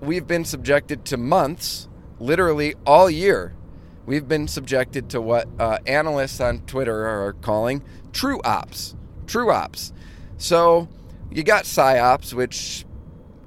we've 0.00 0.26
been 0.26 0.44
subjected 0.44 1.04
to 1.06 1.16
months, 1.16 1.88
literally 2.18 2.74
all 2.84 3.08
year, 3.08 3.54
we've 4.06 4.28
been 4.28 4.48
subjected 4.48 5.08
to 5.10 5.20
what 5.20 5.48
uh, 5.58 5.78
analysts 5.86 6.40
on 6.40 6.60
Twitter 6.60 7.06
are 7.06 7.32
calling 7.34 7.82
true 8.12 8.40
ops. 8.42 8.94
True 9.26 9.50
ops. 9.50 9.92
So 10.36 10.88
you 11.30 11.42
got 11.42 11.64
psyops, 11.64 12.34
which 12.34 12.84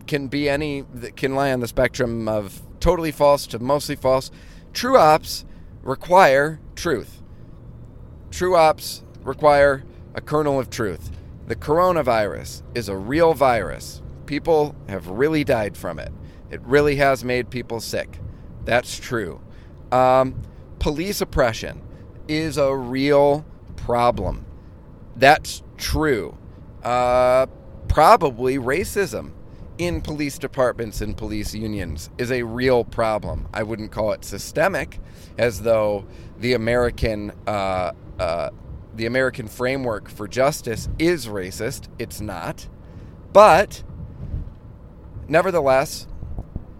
can 0.08 0.28
be 0.28 0.48
any 0.50 0.82
that 0.94 1.16
can 1.16 1.36
lie 1.36 1.52
on 1.52 1.60
the 1.60 1.68
spectrum 1.68 2.28
of 2.28 2.62
totally 2.80 3.12
false 3.12 3.48
to 3.48 3.60
mostly 3.60 3.96
false. 3.96 4.32
True 4.74 4.98
ops 4.98 5.46
require 5.82 6.60
truth. 6.76 7.22
True 8.32 8.56
ops 8.56 9.04
require 9.24 9.84
a 10.14 10.22
kernel 10.22 10.60
of 10.60 10.70
truth. 10.70 11.12
The 11.48 11.56
coronavirus 11.56 12.64
is 12.74 12.90
a 12.90 12.98
real 12.98 13.34
virus. 13.34 14.02
People 14.26 14.76
have 14.88 15.08
really 15.08 15.44
died 15.44 15.78
from 15.78 16.00
it. 16.00 16.12
It 16.50 16.62
really 16.62 16.96
has 16.96 17.24
made 17.24 17.50
people 17.50 17.80
sick. 17.80 18.20
That's 18.64 18.98
true. 18.98 19.42
Um, 19.92 20.42
police 20.80 21.22
oppression 21.22 21.82
is 22.28 22.58
a 22.58 22.76
real 22.76 23.46
problem. 23.76 24.46
That's 25.16 25.64
true. 25.78 26.38
Uh, 26.84 27.48
probably 27.88 28.58
racism 28.58 29.32
in 29.78 30.02
police 30.02 30.38
departments 30.38 31.02
and 31.02 31.18
police 31.18 31.54
unions 31.54 32.10
is 32.18 32.32
a 32.32 32.44
real 32.44 32.84
problem. 32.84 33.48
I 33.54 33.64
wouldn't 33.64 33.92
call 33.92 34.12
it 34.14 34.24
systemic, 34.24 35.00
as 35.38 35.62
though 35.62 36.06
the 36.40 36.54
American 36.54 37.32
uh, 37.48 37.92
uh, 38.20 38.50
the 38.96 39.06
American 39.06 39.48
framework 39.48 40.10
for 40.10 40.28
justice 40.28 40.88
is 40.98 41.28
racist. 41.28 41.90
It's 42.00 42.22
not, 42.22 42.70
but 43.34 43.84
nevertheless, 45.28 46.08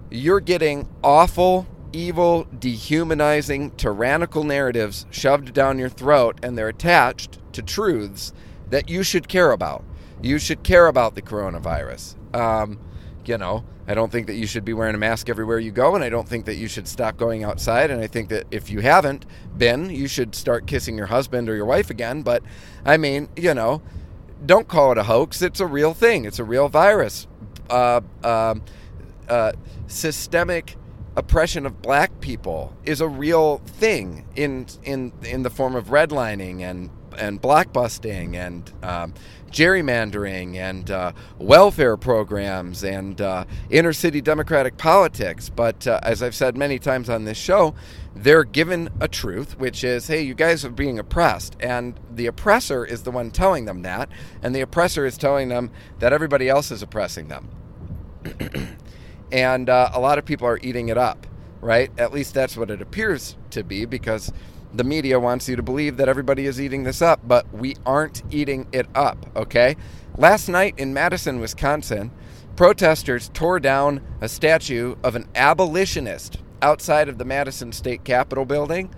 you're 0.10 0.40
getting 0.40 0.88
awful, 1.04 1.68
evil, 1.94 2.48
dehumanizing, 2.58 3.72
tyrannical 3.72 4.44
narratives 4.44 5.06
shoved 5.12 5.54
down 5.54 5.80
your 5.80 5.90
throat, 5.90 6.40
and 6.44 6.58
they're 6.58 6.70
attached 6.70 7.40
to 7.54 7.62
truths 7.62 8.34
that 8.70 8.90
you 8.90 9.04
should 9.04 9.28
care 9.28 9.52
about. 9.52 9.84
You 10.22 10.40
should 10.40 10.64
care 10.64 10.88
about 10.88 11.16
the 11.16 11.22
coronavirus. 11.22 12.16
Um, 12.36 12.80
you 13.26 13.38
know, 13.38 13.64
I 13.88 13.94
don't 13.94 14.12
think 14.12 14.28
that 14.28 14.36
you 14.36 14.48
should 14.48 14.66
be 14.66 14.74
wearing 14.74 14.96
a 14.96 14.98
mask 14.98 15.30
everywhere 15.30 15.60
you 15.60 15.72
go, 15.72 15.96
and 15.96 16.04
I 16.04 16.10
don't 16.10 16.28
think 16.28 16.46
that 16.46 16.56
you 16.56 16.68
should 16.68 16.88
stop 16.88 17.18
going 17.18 17.44
outside. 17.44 17.92
And 17.92 18.02
I 18.02 18.08
think 18.08 18.30
that 18.30 18.46
if 18.52 18.70
you 18.70 18.80
haven't 18.80 19.26
been, 19.58 19.90
you 19.90 20.08
should 20.08 20.34
start 20.34 20.66
kissing 20.66 20.98
your 20.98 21.08
husband 21.08 21.50
or 21.50 21.56
your 21.56 21.66
wife 21.66 21.90
again. 21.90 22.24
But 22.24 22.44
I 22.84 22.98
mean, 22.98 23.30
you 23.36 23.54
know, 23.54 23.82
don't 24.46 24.68
call 24.68 24.92
it 24.92 24.98
a 24.98 25.04
hoax. 25.04 25.42
It's 25.42 25.60
a 25.60 25.68
real 25.68 25.94
thing. 25.94 26.26
It's 26.26 26.40
a 26.40 26.44
real 26.44 26.68
virus. 26.68 27.28
Uh, 27.70 28.02
um, 28.24 28.64
uh, 29.30 29.52
systemic 29.88 30.78
oppression 31.16 31.66
of 31.66 31.82
black 31.82 32.20
people 32.20 32.76
is 32.84 33.02
a 33.02 33.08
real 33.08 33.58
thing 33.60 34.26
in 34.36 34.68
in 34.84 35.14
in 35.24 35.44
the 35.44 35.50
form 35.50 35.76
of 35.76 35.88
redlining 35.88 36.62
and 36.62 36.90
and 37.18 37.42
blockbusting 37.42 38.36
and 38.36 38.72
um, 38.84 39.14
gerrymandering 39.50 40.56
and 40.56 40.92
uh, 40.92 41.14
welfare 41.40 41.96
programs 41.96 42.84
and 42.84 43.22
uh, 43.22 43.46
inner 43.70 43.94
city 43.94 44.20
democratic 44.20 44.78
politics. 44.78 45.50
But 45.50 45.88
uh, 45.88 46.02
as 46.04 46.22
I've 46.22 46.36
said 46.36 46.58
many 46.58 46.78
times 46.78 47.10
on 47.10 47.24
this 47.24 47.38
show, 47.38 47.74
they're 48.14 48.44
given 48.44 48.90
a 49.00 49.08
truth, 49.08 49.58
which 49.58 49.84
is, 49.84 50.08
hey, 50.08 50.22
you 50.24 50.34
guys 50.34 50.66
are 50.66 50.70
being 50.70 51.00
oppressed. 51.00 51.56
And 51.62 51.98
the 52.12 52.28
oppressor 52.28 52.86
is 52.86 53.04
the 53.04 53.12
one 53.12 53.32
telling 53.32 53.64
them 53.64 53.82
that. 53.84 54.10
And 54.42 54.54
the 54.54 54.62
oppressor 54.62 55.06
is 55.06 55.18
telling 55.18 55.48
them 55.48 55.72
that 56.00 56.12
everybody 56.12 56.50
else 56.50 56.70
is 56.72 56.82
oppressing 56.82 57.30
them. 57.30 57.50
and 59.36 59.70
uh, 59.70 59.90
a 59.94 60.00
lot 60.00 60.18
of 60.18 60.24
people 60.24 60.48
are 60.48 60.60
eating 60.64 60.88
it 60.88 60.98
up, 60.98 61.28
right? 61.60 61.92
At 61.98 62.14
least 62.14 62.34
that's 62.34 62.56
what 62.56 62.72
it 62.72 62.82
appears 62.82 63.36
to 63.50 63.66
be 63.66 63.84
because 63.84 64.32
the 64.74 64.86
media 64.86 65.20
wants 65.20 65.50
you 65.50 65.58
to 65.58 65.62
believe 65.62 65.98
that 65.98 66.08
everybody 66.08 66.46
is 66.46 66.60
eating 66.62 66.84
this 66.84 67.02
up, 67.02 67.20
but 67.28 67.54
we 67.54 67.76
aren't 67.86 68.24
eating 68.34 68.66
it 68.72 68.88
up, 68.96 69.30
okay? 69.36 69.76
Last 70.18 70.48
night 70.48 70.76
in 70.78 70.94
Madison, 70.94 71.42
Wisconsin, 71.42 72.12
protesters 72.56 73.30
tore 73.34 73.60
down 73.60 74.02
a 74.22 74.30
statue 74.30 74.96
of 75.04 75.18
an 75.18 75.28
abolitionist 75.36 76.38
outside 76.62 77.10
of 77.10 77.18
the 77.18 77.26
Madison 77.26 77.74
State 77.74 78.06
Capitol 78.06 78.46
building, 78.46 78.90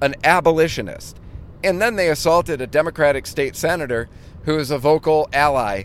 an 0.00 0.14
abolitionist. 0.22 1.18
And 1.64 1.82
then 1.82 1.96
they 1.96 2.08
assaulted 2.08 2.60
a 2.60 2.68
Democratic 2.68 3.26
state 3.26 3.56
senator 3.56 4.08
who 4.44 4.56
is 4.56 4.70
a 4.70 4.78
vocal 4.78 5.28
ally 5.32 5.84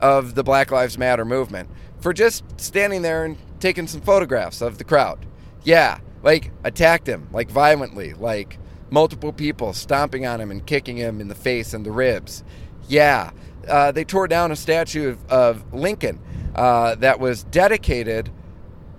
of 0.00 0.34
the 0.34 0.42
Black 0.42 0.70
Lives 0.70 0.96
Matter 0.96 1.26
movement 1.26 1.68
for 2.04 2.12
just 2.12 2.44
standing 2.60 3.00
there 3.00 3.24
and 3.24 3.38
taking 3.60 3.86
some 3.86 4.02
photographs 4.02 4.60
of 4.60 4.76
the 4.76 4.84
crowd. 4.84 5.24
Yeah, 5.62 6.00
like 6.22 6.50
attacked 6.62 7.08
him, 7.08 7.28
like 7.32 7.50
violently, 7.50 8.12
like 8.12 8.58
multiple 8.90 9.32
people 9.32 9.72
stomping 9.72 10.26
on 10.26 10.38
him 10.38 10.50
and 10.50 10.66
kicking 10.66 10.98
him 10.98 11.18
in 11.18 11.28
the 11.28 11.34
face 11.34 11.72
and 11.72 11.82
the 11.82 11.90
ribs. 11.90 12.44
Yeah, 12.88 13.30
uh, 13.66 13.90
they 13.90 14.04
tore 14.04 14.28
down 14.28 14.52
a 14.52 14.56
statue 14.56 15.12
of, 15.12 15.30
of 15.30 15.72
Lincoln 15.72 16.20
uh, 16.54 16.96
that 16.96 17.20
was 17.20 17.44
dedicated 17.44 18.30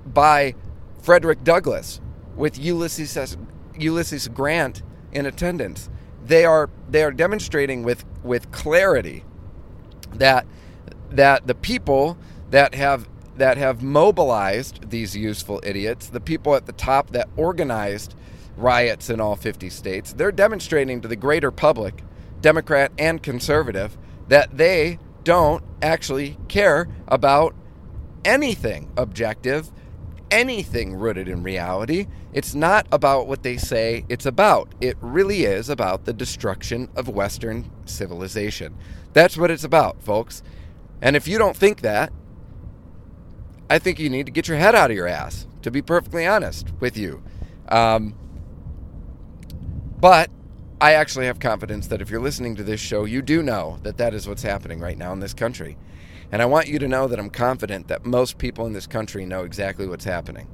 by 0.07 0.55
Frederick 1.03 1.43
Douglass 1.43 2.01
with 2.35 2.57
Ulysses 2.57 3.37
Ulysses 3.77 4.27
Grant 4.29 4.81
in 5.11 5.27
attendance. 5.27 5.91
They 6.25 6.43
are 6.43 6.71
they 6.89 7.03
are 7.03 7.11
demonstrating 7.11 7.83
with 7.83 8.03
with 8.23 8.51
clarity 8.51 9.23
that 10.15 10.47
that 11.11 11.45
the 11.45 11.53
people 11.53 12.17
that 12.51 12.75
have 12.75 13.07
that 13.37 13.57
have 13.57 13.83
mobilized 13.83 14.89
these 14.89 15.15
useful 15.15 15.59
idiots, 15.63 16.07
the 16.07 16.21
people 16.21 16.55
at 16.55 16.65
the 16.65 16.71
top 16.71 17.09
that 17.11 17.27
organized 17.35 18.15
riots 18.55 19.09
in 19.09 19.19
all 19.19 19.35
50 19.35 19.69
states, 19.69 20.13
they're 20.13 20.31
demonstrating 20.31 21.01
to 21.01 21.07
the 21.07 21.15
greater 21.15 21.51
public, 21.51 22.01
Democrat 22.39 22.91
and 22.97 23.21
conservative, 23.21 23.97
that 24.29 24.57
they 24.57 24.99
don't 25.25 25.63
actually 25.81 26.37
care 26.47 26.87
about 27.07 27.53
anything 28.23 28.89
objective, 28.97 29.71
anything 30.31 30.95
rooted 30.95 31.27
in 31.27 31.43
reality. 31.43 32.07
It's 32.33 32.55
not 32.55 32.87
about 32.91 33.27
what 33.27 33.43
they 33.43 33.57
say 33.57 34.05
it's 34.09 34.25
about. 34.25 34.73
It 34.81 34.97
really 35.01 35.43
is 35.43 35.69
about 35.69 36.05
the 36.05 36.13
destruction 36.13 36.89
of 36.95 37.09
Western 37.09 37.69
civilization. 37.85 38.75
That's 39.13 39.37
what 39.37 39.51
it's 39.51 39.63
about, 39.63 40.01
folks. 40.01 40.41
And 41.01 41.15
if 41.15 41.27
you 41.27 41.37
don't 41.37 41.55
think 41.55 41.81
that, 41.81 42.11
I 43.69 43.79
think 43.79 43.99
you 43.99 44.09
need 44.09 44.25
to 44.27 44.31
get 44.31 44.47
your 44.47 44.57
head 44.57 44.75
out 44.75 44.91
of 44.91 44.97
your 44.97 45.07
ass, 45.07 45.47
to 45.63 45.71
be 45.71 45.81
perfectly 45.81 46.27
honest 46.27 46.71
with 46.79 46.97
you. 46.97 47.23
Um, 47.67 48.15
but 49.99 50.29
I 50.79 50.93
actually 50.93 51.25
have 51.25 51.39
confidence 51.39 51.87
that 51.87 52.01
if 52.01 52.09
you're 52.09 52.21
listening 52.21 52.55
to 52.57 52.63
this 52.63 52.79
show, 52.79 53.05
you 53.05 53.21
do 53.21 53.41
know 53.41 53.79
that 53.83 53.97
that 53.97 54.13
is 54.13 54.27
what's 54.27 54.43
happening 54.43 54.79
right 54.79 54.97
now 54.97 55.13
in 55.13 55.19
this 55.19 55.33
country. 55.33 55.77
And 56.31 56.41
I 56.41 56.45
want 56.45 56.67
you 56.67 56.79
to 56.79 56.87
know 56.87 57.07
that 57.07 57.17
I'm 57.17 57.29
confident 57.29 57.87
that 57.87 58.05
most 58.05 58.37
people 58.37 58.65
in 58.65 58.73
this 58.73 58.87
country 58.87 59.25
know 59.25 59.43
exactly 59.43 59.87
what's 59.87 60.05
happening. 60.05 60.47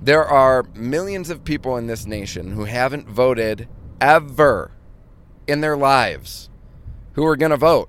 There 0.00 0.24
are 0.24 0.64
millions 0.74 1.30
of 1.30 1.44
people 1.44 1.76
in 1.76 1.86
this 1.86 2.06
nation 2.06 2.52
who 2.52 2.64
haven't 2.64 3.08
voted 3.08 3.68
ever 4.00 4.72
in 5.46 5.60
their 5.60 5.76
lives 5.76 6.48
who 7.12 7.26
are 7.26 7.36
going 7.36 7.50
to 7.50 7.56
vote 7.56 7.88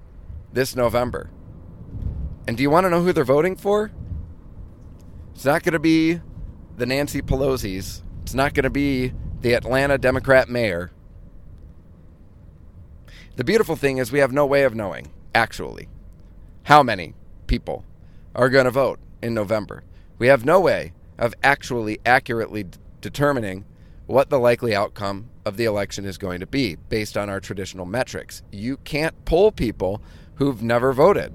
this 0.52 0.76
November. 0.76 1.30
And 2.48 2.58
do 2.58 2.64
you 2.64 2.70
want 2.70 2.86
to 2.86 2.90
know 2.90 3.02
who 3.02 3.14
they're 3.14 3.24
voting 3.24 3.56
for? 3.56 3.92
It's 5.34 5.46
not 5.46 5.64
going 5.64 5.74
to 5.74 5.80
be 5.80 6.20
the 6.78 6.86
Nancy 6.86 7.22
Pelosi's. 7.22 8.04
It's 8.22 8.34
not 8.34 8.54
going 8.54 8.64
to 8.64 8.70
be 8.70 9.14
the 9.42 9.54
Atlanta 9.54 9.98
Democrat 9.98 10.50
mayor. 10.50 10.92
The 13.36 13.44
beautiful 13.44 13.76
thing 13.76 13.98
is, 13.98 14.12
we 14.12 14.20
have 14.20 14.32
no 14.32 14.46
way 14.46 14.64
of 14.64 14.76
knowing, 14.76 15.12
actually, 15.34 15.90
how 16.64 16.84
many 16.84 17.16
people 17.48 17.84
are 18.36 18.50
going 18.50 18.66
to 18.66 18.72
vote 18.72 19.00
in 19.22 19.34
November. 19.34 19.84
We 20.20 20.28
have 20.28 20.46
no 20.46 20.60
way 20.60 20.94
of 21.18 21.34
actually 21.44 22.00
accurately 22.06 22.64
d- 22.64 22.78
determining 23.02 23.66
what 24.06 24.30
the 24.30 24.40
likely 24.40 24.76
outcome 24.76 25.30
of 25.46 25.58
the 25.58 25.66
election 25.66 26.06
is 26.06 26.18
going 26.18 26.40
to 26.42 26.48
be 26.48 26.76
based 26.76 27.18
on 27.18 27.30
our 27.30 27.40
traditional 27.40 27.86
metrics. 27.86 28.44
You 28.52 28.78
can't 28.78 29.26
poll 29.26 29.52
people 29.52 30.02
who've 30.36 30.62
never 30.62 30.94
voted. 30.94 31.34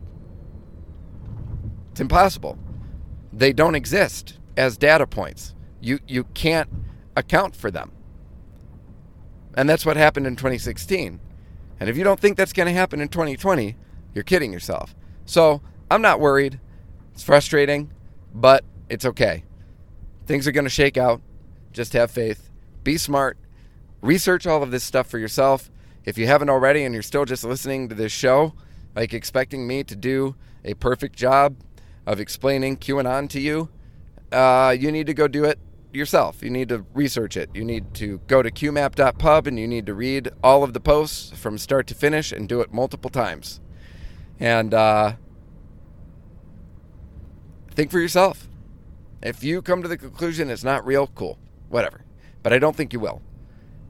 It's 1.98 2.00
impossible. 2.00 2.56
They 3.32 3.52
don't 3.52 3.74
exist 3.74 4.38
as 4.56 4.76
data 4.76 5.04
points. 5.04 5.56
You 5.80 5.98
you 6.06 6.22
can't 6.32 6.70
account 7.16 7.56
for 7.56 7.72
them. 7.72 7.90
And 9.56 9.68
that's 9.68 9.84
what 9.84 9.96
happened 9.96 10.24
in 10.24 10.36
2016. 10.36 11.18
And 11.80 11.90
if 11.90 11.96
you 11.96 12.04
don't 12.04 12.20
think 12.20 12.36
that's 12.36 12.52
going 12.52 12.68
to 12.68 12.72
happen 12.72 13.00
in 13.00 13.08
2020, 13.08 13.74
you're 14.14 14.22
kidding 14.22 14.52
yourself. 14.52 14.94
So, 15.24 15.60
I'm 15.90 16.00
not 16.00 16.20
worried. 16.20 16.60
It's 17.14 17.24
frustrating, 17.24 17.90
but 18.32 18.64
it's 18.88 19.04
okay. 19.04 19.42
Things 20.24 20.46
are 20.46 20.52
going 20.52 20.66
to 20.66 20.70
shake 20.70 20.96
out. 20.96 21.20
Just 21.72 21.94
have 21.94 22.12
faith. 22.12 22.48
Be 22.84 22.96
smart. 22.96 23.38
Research 24.02 24.46
all 24.46 24.62
of 24.62 24.70
this 24.70 24.84
stuff 24.84 25.08
for 25.08 25.18
yourself. 25.18 25.68
If 26.04 26.16
you 26.16 26.28
haven't 26.28 26.48
already 26.48 26.84
and 26.84 26.94
you're 26.94 27.02
still 27.02 27.24
just 27.24 27.42
listening 27.42 27.88
to 27.88 27.96
this 27.96 28.12
show, 28.12 28.54
like 28.94 29.12
expecting 29.12 29.66
me 29.66 29.82
to 29.82 29.96
do 29.96 30.36
a 30.64 30.74
perfect 30.74 31.16
job 31.16 31.56
of 32.08 32.20
explaining 32.20 32.78
QAnon 32.78 33.28
to 33.28 33.38
you, 33.38 33.68
uh, 34.32 34.74
you 34.76 34.90
need 34.90 35.06
to 35.06 35.14
go 35.14 35.28
do 35.28 35.44
it 35.44 35.58
yourself. 35.92 36.42
You 36.42 36.48
need 36.48 36.70
to 36.70 36.86
research 36.94 37.36
it. 37.36 37.50
You 37.52 37.64
need 37.66 37.92
to 37.94 38.18
go 38.26 38.42
to 38.42 38.50
qmap.pub 38.50 39.46
and 39.46 39.58
you 39.58 39.68
need 39.68 39.84
to 39.86 39.94
read 39.94 40.30
all 40.42 40.64
of 40.64 40.72
the 40.72 40.80
posts 40.80 41.38
from 41.38 41.58
start 41.58 41.86
to 41.88 41.94
finish 41.94 42.32
and 42.32 42.48
do 42.48 42.62
it 42.62 42.72
multiple 42.72 43.10
times. 43.10 43.60
And 44.40 44.72
uh, 44.72 45.12
think 47.72 47.90
for 47.90 48.00
yourself. 48.00 48.48
If 49.22 49.44
you 49.44 49.60
come 49.60 49.82
to 49.82 49.88
the 49.88 49.98
conclusion 49.98 50.48
it's 50.48 50.64
not 50.64 50.86
real, 50.86 51.08
cool, 51.08 51.38
whatever. 51.68 52.04
But 52.42 52.54
I 52.54 52.58
don't 52.58 52.74
think 52.74 52.94
you 52.94 53.00
will. 53.00 53.20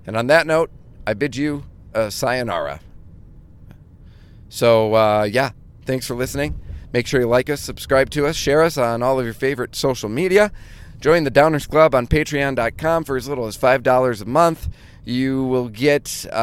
And 0.07 0.17
on 0.17 0.27
that 0.27 0.45
note, 0.45 0.71
I 1.07 1.15
bid 1.15 1.37
you 1.37 1.65
a 1.95 2.11
sayonara. 2.11 2.81
So, 4.49 4.95
uh, 4.95 5.23
yeah, 5.31 5.51
thanks 5.85 6.07
for 6.07 6.17
listening. 6.17 6.59
Make 6.93 7.07
sure 7.07 7.21
you 7.21 7.29
like 7.29 7.51
us, 7.51 7.61
subscribe 7.61 8.11
to 8.11 8.27
us, 8.27 8.37
share 8.37 8.63
us 8.63 8.79
on 8.79 9.03
all 9.03 9.19
of 9.19 9.25
your 9.25 9.35
favorite 9.35 9.77
social 9.77 10.09
media. 10.09 10.51
Join 11.01 11.25
the 11.25 11.31
Downers 11.31 11.69
Club 11.69 11.95
on 11.95 12.07
patreon.com 12.07 13.05
for 13.05 13.17
as 13.17 13.29
little 13.29 13.47
as 13.47 13.57
$5 13.57 14.23
a 14.23 14.25
month. 14.25 14.69
You 15.05 15.45
will 15.45 15.69
get 15.69 16.27
uh, 16.33 16.39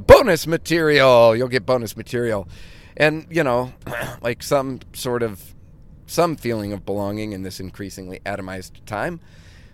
bonus 0.00 0.46
material. 0.46 1.36
You'll 1.36 1.48
get 1.48 1.66
bonus 1.66 1.96
material. 1.96 2.48
And, 2.96 3.26
you 3.30 3.44
know, 3.44 3.72
like 4.22 4.42
some 4.42 4.80
sort 4.94 5.22
of 5.22 5.54
some 6.06 6.36
feeling 6.36 6.72
of 6.72 6.86
belonging 6.86 7.32
in 7.32 7.42
this 7.42 7.60
increasingly 7.60 8.20
atomized 8.24 8.84
time. 8.86 9.20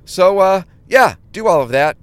So, 0.05 0.41
uh, 0.41 0.63
yeah, 0.89 1.15
do 1.33 1.47
all 1.47 1.63
of 1.63 1.69
that. 1.71 1.97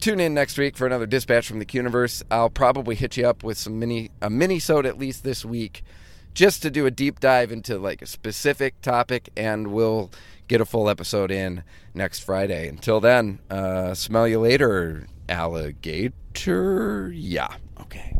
Tune 0.00 0.18
in 0.18 0.32
next 0.32 0.56
week 0.56 0.78
for 0.78 0.86
another 0.86 1.04
dispatch 1.04 1.46
from 1.46 1.58
the 1.58 1.66
Universe. 1.70 2.22
I'll 2.30 2.48
probably 2.48 2.94
hit 2.94 3.18
you 3.18 3.26
up 3.26 3.44
with 3.44 3.58
some 3.58 3.78
mini 3.78 4.10
a 4.22 4.30
mini 4.30 4.58
sode 4.58 4.86
at 4.86 4.96
least 4.96 5.24
this 5.24 5.44
week, 5.44 5.84
just 6.32 6.62
to 6.62 6.70
do 6.70 6.86
a 6.86 6.90
deep 6.90 7.20
dive 7.20 7.52
into 7.52 7.78
like 7.78 8.00
a 8.00 8.06
specific 8.06 8.80
topic, 8.80 9.28
and 9.36 9.66
we'll 9.66 10.10
get 10.48 10.62
a 10.62 10.64
full 10.64 10.88
episode 10.88 11.30
in 11.30 11.64
next 11.92 12.20
Friday. 12.20 12.66
Until 12.66 12.98
then, 12.98 13.40
uh, 13.50 13.92
smell 13.92 14.26
you 14.26 14.40
later, 14.40 15.06
alligator. 15.28 17.12
Yeah, 17.14 17.54
okay. 17.82 18.16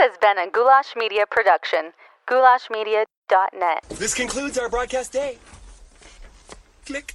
Has 0.00 0.16
been 0.16 0.38
a 0.38 0.50
Goulash 0.50 0.96
Media 0.96 1.26
production. 1.30 1.92
GoulashMedia.net. 2.26 3.84
This 3.90 4.14
concludes 4.14 4.56
our 4.56 4.70
broadcast 4.70 5.12
day. 5.12 5.36
Click. 6.86 7.14